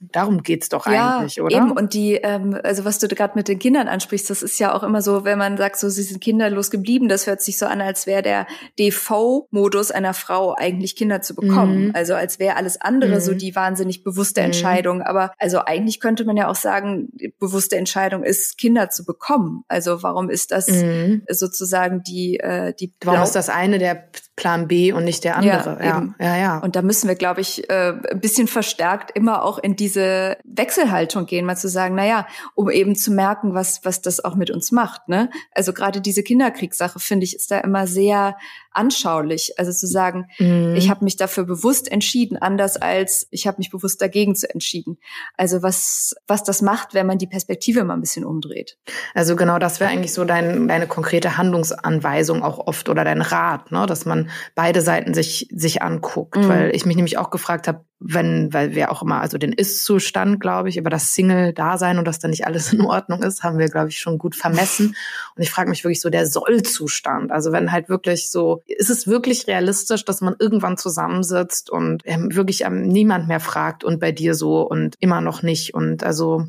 [0.00, 1.56] darum geht's doch ja, eigentlich, oder?
[1.56, 1.72] Eben.
[1.72, 4.82] Und die, ähm, also was du gerade mit den Kindern ansprichst, das ist ja auch
[4.82, 7.80] immer so, wenn man sagt, so sie sind kinderlos geblieben, das hört sich so an,
[7.80, 8.46] als wäre der
[8.78, 11.86] Default-Modus einer Frau eigentlich Kinder zu bekommen.
[11.86, 11.90] Mhm.
[11.94, 13.20] Also als wäre alles andere mhm.
[13.20, 14.46] so die wahnsinnig bewusste mhm.
[14.46, 15.02] Entscheidung.
[15.02, 19.64] Aber also eigentlich könnte man ja auch sagen, die bewusste Entscheidung ist, Kinder zu bekommen.
[19.68, 21.22] Also warum ist das mhm.
[21.28, 25.78] sozusagen die, äh, die Warum ist das eine der Plan B und nicht der andere?
[25.80, 26.58] Ja, ja, ja, ja.
[26.58, 31.26] Und da müssen wir, glaube ich, äh, ein bisschen verstärkt immer auch in diese Wechselhaltung
[31.26, 34.50] gehen, mal zu sagen, na ja, um eben zu merken, was, was das auch mit
[34.50, 35.30] uns macht, ne?
[35.52, 38.36] Also gerade diese Kinderkriegssache, finde ich, ist da immer sehr
[38.74, 39.58] anschaulich.
[39.58, 40.74] Also zu sagen, mhm.
[40.76, 44.98] ich habe mich dafür bewusst entschieden, anders als ich habe mich bewusst dagegen zu entschieden.
[45.36, 48.76] Also was, was das macht, wenn man die Perspektive mal ein bisschen umdreht.
[49.14, 53.72] Also genau, das wäre eigentlich so dein, deine konkrete Handlungsanweisung auch oft oder dein Rat,
[53.72, 53.86] ne?
[53.86, 56.36] dass man beide Seiten sich, sich anguckt.
[56.36, 56.48] Mhm.
[56.48, 60.38] Weil ich mich nämlich auch gefragt habe, wenn, weil wir auch immer, also den Ist-Zustand,
[60.38, 63.68] glaube ich, über das Single-Dasein und dass da nicht alles in Ordnung ist, haben wir,
[63.68, 64.94] glaube ich, schon gut vermessen.
[65.36, 67.32] Und ich frage mich wirklich so der Soll-Zustand.
[67.32, 72.34] Also wenn halt wirklich so, ist es wirklich realistisch, dass man irgendwann zusammensitzt und ähm,
[72.34, 75.74] wirklich ähm, niemand mehr fragt und bei dir so und immer noch nicht.
[75.74, 76.46] Und also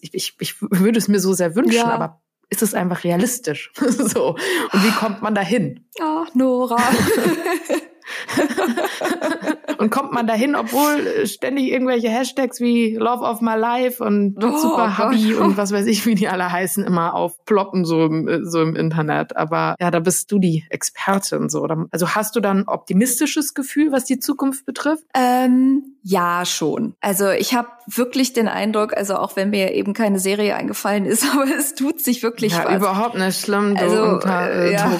[0.00, 1.90] ich, ich, würde es mir so sehr wünschen, ja.
[1.90, 3.72] aber ist es einfach realistisch?
[3.76, 4.30] so.
[4.72, 5.86] Und wie kommt man dahin?
[6.00, 6.76] Ach, Nora.
[9.78, 14.56] und kommt man dahin, obwohl ständig irgendwelche Hashtags wie Love of My Life und oh,
[14.56, 18.62] Super Hubby und was weiß ich, wie die alle heißen, immer aufploppen so im, so
[18.62, 19.36] im Internet.
[19.36, 21.66] Aber ja, da bist du die Expertin so.
[21.90, 25.04] Also hast du dann optimistisches Gefühl, was die Zukunft betrifft?
[25.14, 26.94] Ähm, ja, schon.
[27.00, 31.26] Also ich habe wirklich den Eindruck, also auch wenn mir eben keine Serie eingefallen ist,
[31.32, 32.76] aber es tut sich wirklich ja, was.
[32.76, 33.74] überhaupt nicht schlimm.
[33.74, 34.90] Du also, unter, äh, ja.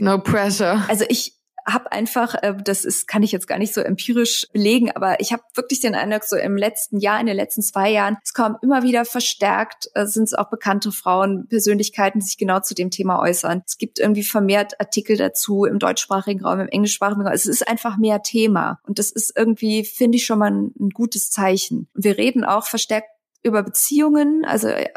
[0.00, 0.84] no pressure.
[0.88, 1.37] Also ich
[1.68, 5.32] habe einfach, äh, das ist, kann ich jetzt gar nicht so empirisch belegen, aber ich
[5.32, 8.56] habe wirklich den Eindruck, so im letzten Jahr, in den letzten zwei Jahren, es kommen
[8.62, 12.90] immer wieder verstärkt, äh, sind es auch bekannte Frauen, Persönlichkeiten, die sich genau zu dem
[12.90, 13.62] Thema äußern.
[13.66, 17.32] Es gibt irgendwie vermehrt Artikel dazu im deutschsprachigen Raum, im englischsprachigen Raum.
[17.32, 18.80] Es ist einfach mehr Thema.
[18.86, 21.88] Und das ist irgendwie, finde ich, schon mal ein, ein gutes Zeichen.
[21.94, 23.08] Wir reden auch verstärkt
[23.42, 24.88] über Beziehungen, also äh,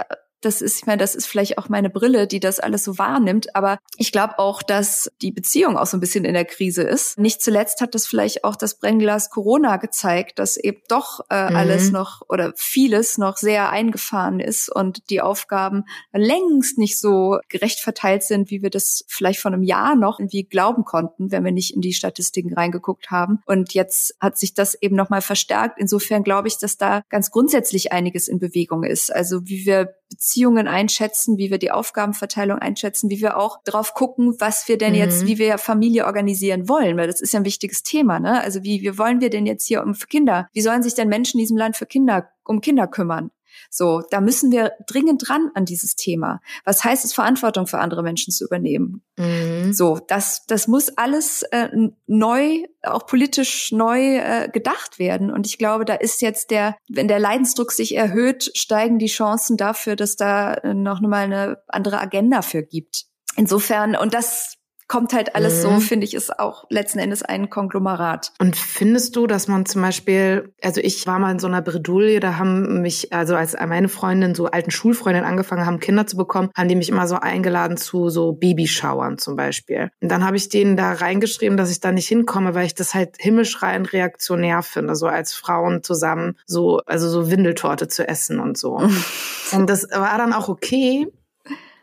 [0.42, 3.56] das ist, ich meine, das ist vielleicht auch meine Brille, die das alles so wahrnimmt.
[3.56, 7.18] Aber ich glaube auch, dass die Beziehung auch so ein bisschen in der Krise ist.
[7.18, 11.56] Nicht zuletzt hat das vielleicht auch das Brennglas Corona gezeigt, dass eben doch äh, mhm.
[11.56, 17.80] alles noch oder vieles noch sehr eingefahren ist und die Aufgaben längst nicht so gerecht
[17.80, 21.52] verteilt sind, wie wir das vielleicht vor einem Jahr noch irgendwie glauben konnten, wenn wir
[21.52, 23.42] nicht in die Statistiken reingeguckt haben.
[23.46, 25.78] Und jetzt hat sich das eben nochmal verstärkt.
[25.80, 29.14] Insofern glaube ich, dass da ganz grundsätzlich einiges in Bewegung ist.
[29.14, 34.36] Also wie wir Beziehungen einschätzen, wie wir die Aufgabenverteilung einschätzen, wie wir auch drauf gucken,
[34.40, 35.00] was wir denn mhm.
[35.00, 38.42] jetzt, wie wir Familie organisieren wollen, weil das ist ja ein wichtiges Thema, ne?
[38.42, 40.50] Also wie, wie wollen wir denn jetzt hier um Kinder?
[40.54, 43.32] Wie sollen sich denn Menschen in diesem Land für Kinder um Kinder kümmern?
[43.70, 46.42] So, da müssen wir dringend dran an dieses Thema.
[46.66, 49.04] Was heißt es, Verantwortung für andere Menschen zu übernehmen?
[49.18, 49.74] Mhm.
[49.74, 51.70] So, das, das muss alles äh,
[52.08, 55.32] neu, auch politisch neu äh, gedacht werden.
[55.32, 59.58] Und ich glaube, da ist jetzt der, wenn der Leidensdruck sich erhöht, steigen die Chancen
[59.58, 63.06] dafür, dass da äh, noch mal eine andere Agenda für gibt.
[63.36, 64.58] Insofern, und das
[64.92, 65.62] kommt halt alles mhm.
[65.62, 68.34] so, finde ich, ist auch letzten Endes ein Konglomerat.
[68.40, 72.20] Und findest du, dass man zum Beispiel, also ich war mal in so einer Bredouille,
[72.20, 76.50] da haben mich, also als meine Freundin, so alten Schulfreundinnen angefangen haben, Kinder zu bekommen,
[76.58, 79.92] haben die mich immer so eingeladen zu so Babyschauern zum Beispiel.
[80.02, 82.94] Und dann habe ich denen da reingeschrieben, dass ich da nicht hinkomme, weil ich das
[82.94, 88.58] halt himmelschreiend reaktionär finde, so als Frauen zusammen so, also so Windeltorte zu essen und
[88.58, 88.74] so.
[89.54, 91.08] und das war dann auch okay,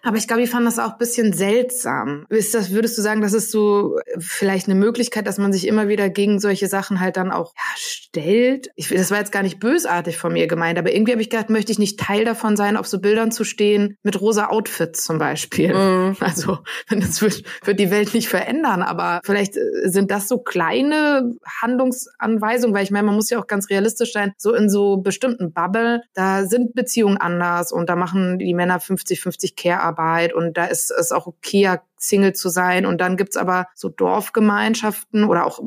[0.03, 2.25] aber ich glaube, ich fand das auch ein bisschen seltsam.
[2.29, 5.89] Ist das, würdest du sagen, das ist so vielleicht eine Möglichkeit, dass man sich immer
[5.89, 8.69] wieder gegen solche Sachen halt dann auch ja, stellt?
[8.77, 11.51] Ich, das war jetzt gar nicht bösartig von mir gemeint, aber irgendwie habe ich gedacht,
[11.51, 15.19] möchte ich nicht Teil davon sein, auf so Bildern zu stehen mit rosa Outfits zum
[15.19, 15.75] Beispiel.
[15.75, 16.17] Mhm.
[16.29, 16.59] Also,
[16.91, 21.33] das wird, wird die Welt nicht verändern, aber vielleicht äh, sind das so kleine
[21.63, 25.53] Handlungsanweisungen, weil ich meine, man muss ja auch ganz realistisch sein, so in so bestimmten
[25.53, 30.67] Bubble, da sind Beziehungen anders und da machen die Männer 50-50 Care Arbeit und da
[30.67, 32.87] ist es auch okay, Single zu sein.
[32.87, 35.61] Und dann gibt's aber so Dorfgemeinschaften oder auch,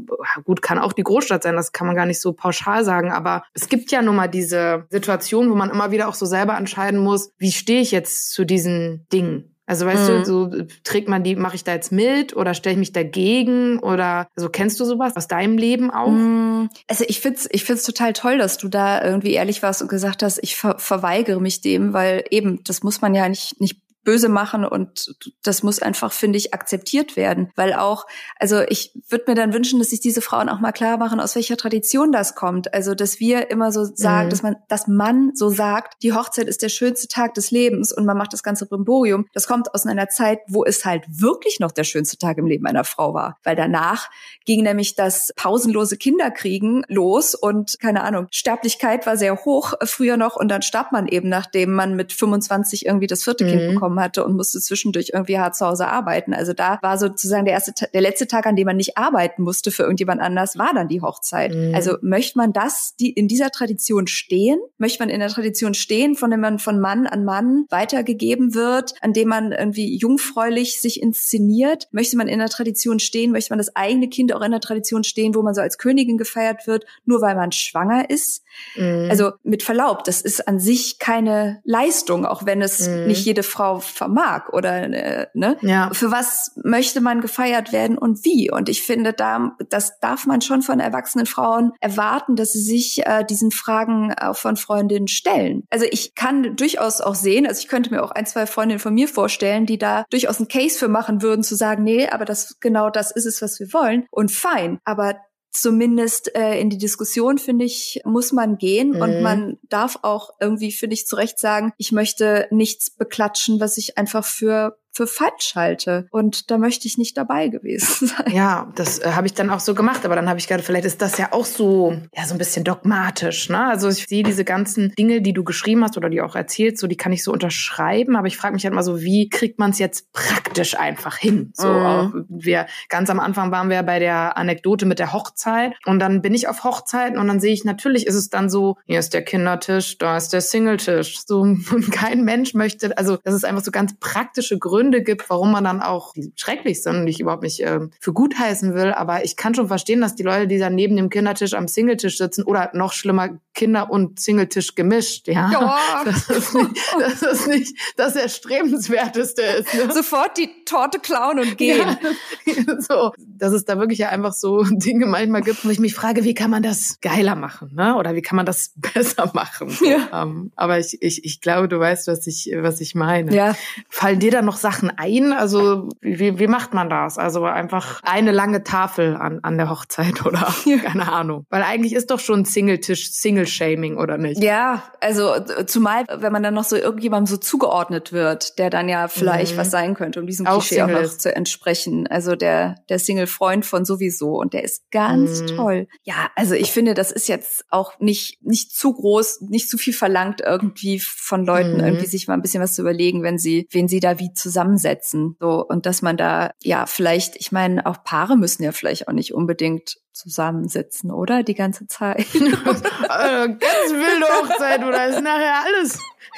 [0.46, 3.44] gut, kann auch die Großstadt sein, das kann man gar nicht so pauschal sagen, aber
[3.54, 7.00] es gibt ja nun mal diese Situation, wo man immer wieder auch so selber entscheiden
[7.00, 9.48] muss, wie stehe ich jetzt zu diesen Dingen?
[9.68, 10.18] Also weißt mhm.
[10.18, 13.80] du, so trägt man die, mache ich da jetzt mit oder stelle ich mich dagegen
[13.80, 16.10] oder also kennst du sowas aus deinem Leben auch?
[16.10, 16.70] Mhm.
[16.90, 20.24] Also ich find's, ich find's total toll, dass du da irgendwie ehrlich warst und gesagt
[20.24, 24.30] hast, ich ver verweigere mich dem, weil eben das muss man ja nicht nicht böse
[24.30, 27.52] machen und das muss einfach, finde ich, akzeptiert werden.
[27.56, 28.06] Weil auch,
[28.40, 31.36] also ich würde mir dann wünschen, dass sich diese Frauen auch mal klar machen, aus
[31.36, 32.74] welcher Tradition das kommt.
[32.74, 34.30] Also, dass wir immer so sagen, mhm.
[34.32, 38.06] dass man, dass man so sagt, die Hochzeit ist der schönste Tag des Lebens und
[38.06, 39.28] man macht das ganze Brimborium.
[39.34, 42.66] Das kommt aus einer Zeit, wo es halt wirklich noch der schönste Tag im Leben
[42.66, 43.38] einer Frau war.
[43.44, 44.10] Weil danach
[44.46, 50.36] ging nämlich das pausenlose Kinderkriegen los und keine Ahnung, Sterblichkeit war sehr hoch früher noch
[50.36, 53.50] und dann starb man eben, nachdem man mit 25 irgendwie das vierte mhm.
[53.50, 56.34] Kind bekommen bekommen hatte und musste zwischendurch irgendwie hart zu Hause arbeiten.
[56.34, 59.72] Also da war sozusagen der erste, der letzte Tag, an dem man nicht arbeiten musste
[59.72, 61.54] für irgendjemand anders, war dann die Hochzeit.
[61.54, 61.76] Mhm.
[61.76, 64.60] Also möchte man das, die in dieser Tradition stehen?
[64.78, 68.94] Möchte man in der Tradition stehen, von dem man von Mann an Mann weitergegeben wird,
[69.02, 71.88] an dem man irgendwie jungfräulich sich inszeniert?
[71.92, 73.32] Möchte man in der Tradition stehen?
[73.32, 76.18] Möchte man das eigene Kind auch in der Tradition stehen, wo man so als Königin
[76.18, 78.44] gefeiert wird, nur weil man schwanger ist?
[78.76, 79.08] Mhm.
[79.10, 83.08] Also mit Verlaub, das ist an sich keine Leistung, auch wenn es mhm.
[83.08, 85.58] nicht jede Frau vermag oder äh, ne?
[85.62, 85.90] Ja.
[85.94, 88.52] Für was möchte man gefeiert werden und wie?
[88.52, 93.06] Und ich finde, da das darf man schon von erwachsenen Frauen erwarten, dass sie sich
[93.06, 95.64] äh, diesen Fragen auch von Freundinnen stellen.
[95.70, 98.94] Also ich kann durchaus auch sehen, also ich könnte mir auch ein, zwei Freundinnen von
[98.94, 102.60] mir vorstellen, die da durchaus einen Case für machen würden, zu sagen, nee, aber das
[102.60, 104.80] genau das ist es, was wir wollen und fein.
[104.86, 105.16] Aber
[105.52, 109.02] zumindest äh, in die Diskussion, finde ich, muss man gehen mhm.
[109.02, 113.78] und man darf auch irgendwie, finde ich, zu Recht sagen, ich möchte nichts beklatschen, was
[113.78, 116.08] ich einfach für für falsch halte.
[116.12, 118.32] Und da möchte ich nicht dabei gewesen sein.
[118.32, 120.06] Ja, das äh, habe ich dann auch so gemacht.
[120.06, 122.64] Aber dann habe ich gedacht, vielleicht ist das ja auch so, ja, so ein bisschen
[122.64, 123.50] dogmatisch.
[123.50, 123.66] Ne?
[123.66, 126.88] Also ich sehe diese ganzen Dinge, die du geschrieben hast oder die auch erzählt, so
[126.88, 128.16] die kann ich so unterschreiben.
[128.16, 131.52] Aber ich frage mich halt mal so, wie kriegt man es jetzt praktisch einfach hin?
[131.56, 132.26] So, mhm.
[132.30, 136.34] wir ganz am Anfang waren wir bei der Anekdote mit der Hochzeit und dann bin
[136.34, 139.24] ich auf Hochzeiten und dann sehe ich natürlich ist es dann so, hier ist der
[139.24, 141.22] Kindertisch, da ist der Singletisch.
[141.26, 145.30] So und kein Mensch möchte, also das ist einfach so ganz praktische Gründe Gründe gibt,
[145.30, 148.92] warum man dann auch, schrecklich sind und ich überhaupt nicht äh, für gut heißen will,
[148.94, 152.18] aber ich kann schon verstehen, dass die Leute, die da neben dem Kindertisch am Singletisch
[152.18, 155.52] sitzen oder noch schlimmer, Kinder- und Singletisch gemischt, ja.
[155.52, 156.06] ja.
[156.06, 159.74] Das, ist nicht, das ist nicht das Erstrebenswerteste ist.
[159.74, 159.94] Ne?
[159.94, 161.98] Sofort die Torte klauen und gehen.
[162.46, 165.94] Ja, so, dass es da wirklich ja einfach so Dinge manchmal gibt, wo ich mich
[165.94, 167.96] frage, wie kann man das geiler machen, ne?
[167.96, 169.70] Oder wie kann man das besser machen?
[169.70, 170.08] So, ja.
[170.24, 173.34] ähm, aber ich, ich, ich glaube, du weißt, was ich, was ich meine.
[173.36, 173.56] Ja.
[173.90, 175.34] Fallen dir da noch Sachen ein?
[175.34, 177.18] Also wie, wie macht man das?
[177.18, 180.78] Also einfach eine lange Tafel an, an der Hochzeit oder ja.
[180.78, 181.46] keine Ahnung.
[181.50, 183.12] Weil eigentlich ist doch schon Single-Tisch,
[183.46, 184.42] Single-Shaming, oder nicht?
[184.42, 185.34] Ja, also
[185.66, 189.60] zumal, wenn man dann noch so irgendjemandem so zugeordnet wird, der dann ja vielleicht mhm.
[189.60, 192.08] was sein könnte, um diesem auch Klischee auch noch zu entsprechen.
[192.08, 195.48] Also der, der Single-Freund von sowieso und der ist ganz mhm.
[195.48, 195.88] toll.
[196.04, 199.94] Ja, also ich finde, das ist jetzt auch nicht, nicht zu groß, nicht zu viel
[199.94, 201.84] verlangt irgendwie von Leuten, mhm.
[201.84, 204.72] irgendwie sich mal ein bisschen was zu überlegen, wenn sie, wen sie da wie zusammen
[204.72, 205.36] zusammensetzen.
[205.40, 209.14] So, und dass man da, ja, vielleicht, ich meine, auch Paare müssen ja vielleicht auch
[209.14, 211.44] nicht unbedingt zusammensitzen, oder?
[211.44, 212.26] Die ganze Zeit.
[213.48, 216.00] ganz wilde Hochzeit oder ist nachher alles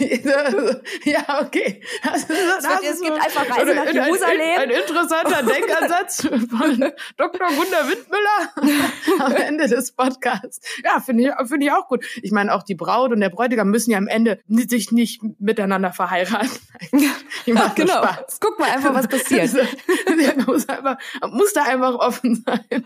[1.04, 1.82] ja, okay.
[2.04, 4.42] Das, das, das es gibt einfach Reise nach Jerusalem.
[4.58, 6.80] Ein, ein, interessanter Denkansatz von
[7.18, 7.48] Dr.
[7.48, 10.62] Gunda Windmüller am Ende des Podcasts.
[10.84, 12.04] Ja, finde ich, finde ich auch gut.
[12.24, 15.92] Ich meine, auch die Braut und der Bräutigam müssen ja am Ende sich nicht miteinander
[15.92, 16.50] verheiraten.
[17.46, 18.04] Ja, genau.
[18.04, 18.40] Spaß.
[18.40, 19.52] Guck mal einfach, was passiert.
[20.48, 20.98] muss, einfach,
[21.30, 22.86] muss da einfach offen sein.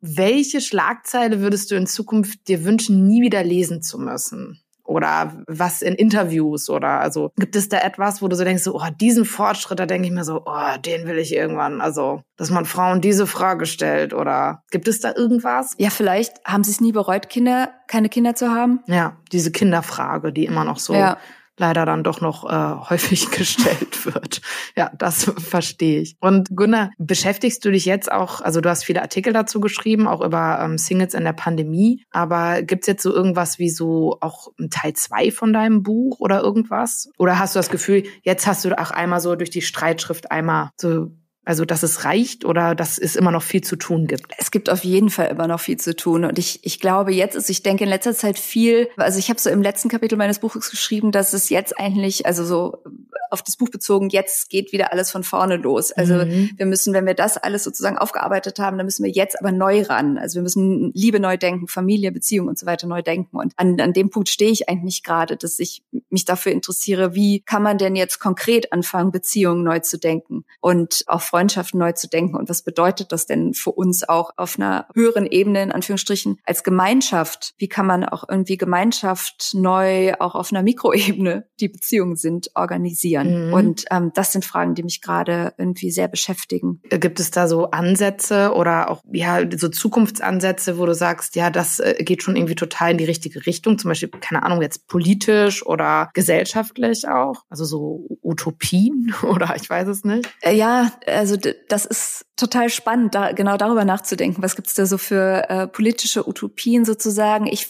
[0.00, 4.60] Welche Schlagzeile würdest du in Zukunft dir wünschen, nie wieder lesen zu müssen?
[4.88, 8.74] oder was in Interviews oder also gibt es da etwas, wo du so denkst, so,
[8.74, 12.50] oh, diesen Fortschritt, da denke ich mir so, oh, den will ich irgendwann, also, dass
[12.50, 15.74] man Frauen diese Frage stellt oder gibt es da irgendwas?
[15.76, 18.80] Ja, vielleicht haben sie es nie bereut, Kinder, keine Kinder zu haben.
[18.86, 21.18] Ja, diese Kinderfrage, die immer noch so ja
[21.58, 24.40] leider dann doch noch äh, häufig gestellt wird.
[24.76, 26.16] Ja, das verstehe ich.
[26.20, 30.24] Und Gunnar, beschäftigst du dich jetzt auch, also du hast viele Artikel dazu geschrieben, auch
[30.24, 34.94] über ähm, Singles in der Pandemie, aber gibt's jetzt so irgendwas wie so auch Teil
[34.94, 37.10] zwei von deinem Buch oder irgendwas?
[37.18, 40.70] Oder hast du das Gefühl, jetzt hast du auch einmal so durch die Streitschrift einmal
[40.76, 41.10] so
[41.48, 44.34] also, dass es reicht oder dass es immer noch viel zu tun gibt?
[44.36, 46.26] Es gibt auf jeden Fall immer noch viel zu tun.
[46.26, 49.40] Und ich, ich glaube, jetzt ist, ich denke in letzter Zeit viel, also ich habe
[49.40, 52.82] so im letzten Kapitel meines Buches geschrieben, dass es jetzt eigentlich, also so
[53.30, 55.90] auf das Buch bezogen, jetzt geht wieder alles von vorne los.
[55.92, 56.50] Also mhm.
[56.56, 59.82] wir müssen, wenn wir das alles sozusagen aufgearbeitet haben, dann müssen wir jetzt aber neu
[59.82, 60.18] ran.
[60.18, 63.38] Also wir müssen Liebe neu denken, Familie, Beziehung und so weiter neu denken.
[63.38, 67.40] Und an, an dem Punkt stehe ich eigentlich gerade, dass ich mich dafür interessiere, wie
[67.40, 72.08] kann man denn jetzt konkret anfangen, Beziehungen neu zu denken und auch Freundschaften neu zu
[72.08, 76.38] denken und was bedeutet das denn für uns auch auf einer höheren Ebene, in Anführungsstrichen,
[76.44, 77.54] als Gemeinschaft?
[77.58, 83.48] Wie kann man auch irgendwie Gemeinschaft neu auch auf einer Mikroebene, die Beziehungen sind, organisieren?
[83.48, 83.52] Mhm.
[83.52, 86.82] Und ähm, das sind Fragen, die mich gerade irgendwie sehr beschäftigen.
[86.90, 91.78] Gibt es da so Ansätze oder auch ja so Zukunftsansätze, wo du sagst, ja, das
[91.78, 95.64] äh, geht schon irgendwie total in die richtige Richtung, zum Beispiel, keine Ahnung, jetzt politisch
[95.64, 97.44] oder gesellschaftlich auch?
[97.48, 100.28] Also so Utopien oder ich weiß es nicht.
[100.40, 101.36] Äh, ja, also
[101.68, 104.42] das ist total spannend, da, genau darüber nachzudenken.
[104.42, 107.46] Was gibt es da so für äh, politische Utopien sozusagen?
[107.46, 107.68] Ich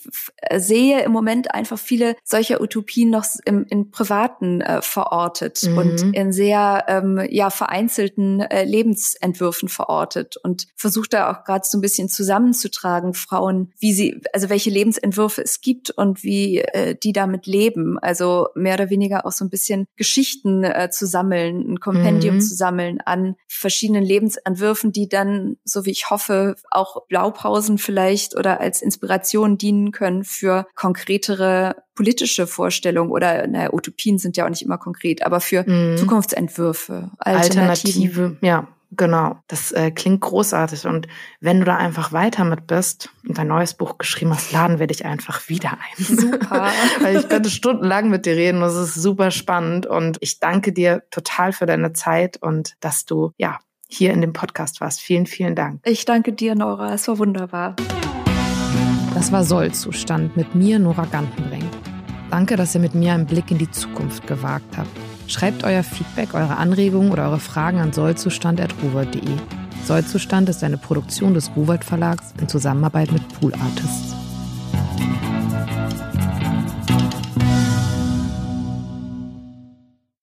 [0.56, 5.78] sehe im Moment einfach viele solcher Utopien noch im, in privaten äh, verortet mhm.
[5.78, 11.78] und in sehr ähm, ja vereinzelten äh, Lebensentwürfen verortet und versuche da auch gerade so
[11.78, 17.14] ein bisschen zusammenzutragen, Frauen, wie sie, also welche Lebensentwürfe es gibt und wie äh, die
[17.14, 17.98] damit leben.
[17.98, 22.40] Also mehr oder weniger auch so ein bisschen Geschichten äh, zu sammeln, ein Kompendium mhm.
[22.42, 24.57] zu sammeln an verschiedenen Lebensentwürfen,
[24.92, 30.66] die dann, so wie ich hoffe, auch Blaupausen vielleicht oder als Inspiration dienen können für
[30.74, 35.96] konkretere politische Vorstellungen oder naja, Utopien sind ja auch nicht immer konkret, aber für mhm.
[35.96, 40.86] Zukunftsentwürfe, Alternative, ja, Genau, das äh, klingt großartig.
[40.86, 41.09] Und
[41.40, 44.86] wenn du da einfach weiter mit bist und dein neues Buch geschrieben hast, laden wir
[44.86, 46.04] dich einfach wieder ein.
[46.04, 46.72] Super.
[47.02, 48.61] Weil ich könnte stundenlang mit dir reden.
[48.61, 49.84] Das ist super spannend.
[49.84, 53.59] Und ich danke dir total für deine Zeit und dass du, ja,
[53.89, 55.01] hier in dem Podcast warst.
[55.01, 55.80] Vielen, vielen Dank.
[55.84, 56.95] Ich danke dir, Nora.
[56.95, 57.74] Es war wunderbar.
[59.14, 61.64] Das war Sollzustand mit mir, Nora Gantenbrink.
[62.30, 64.91] Danke, dass ihr mit mir einen Blick in die Zukunft gewagt habt.
[65.26, 69.22] Schreibt euer Feedback, eure Anregungen oder eure Fragen an sollzustand.ruwald.de.
[69.84, 74.14] Sollzustand ist eine Produktion des Ruwald Verlags in Zusammenarbeit mit Pool Artists.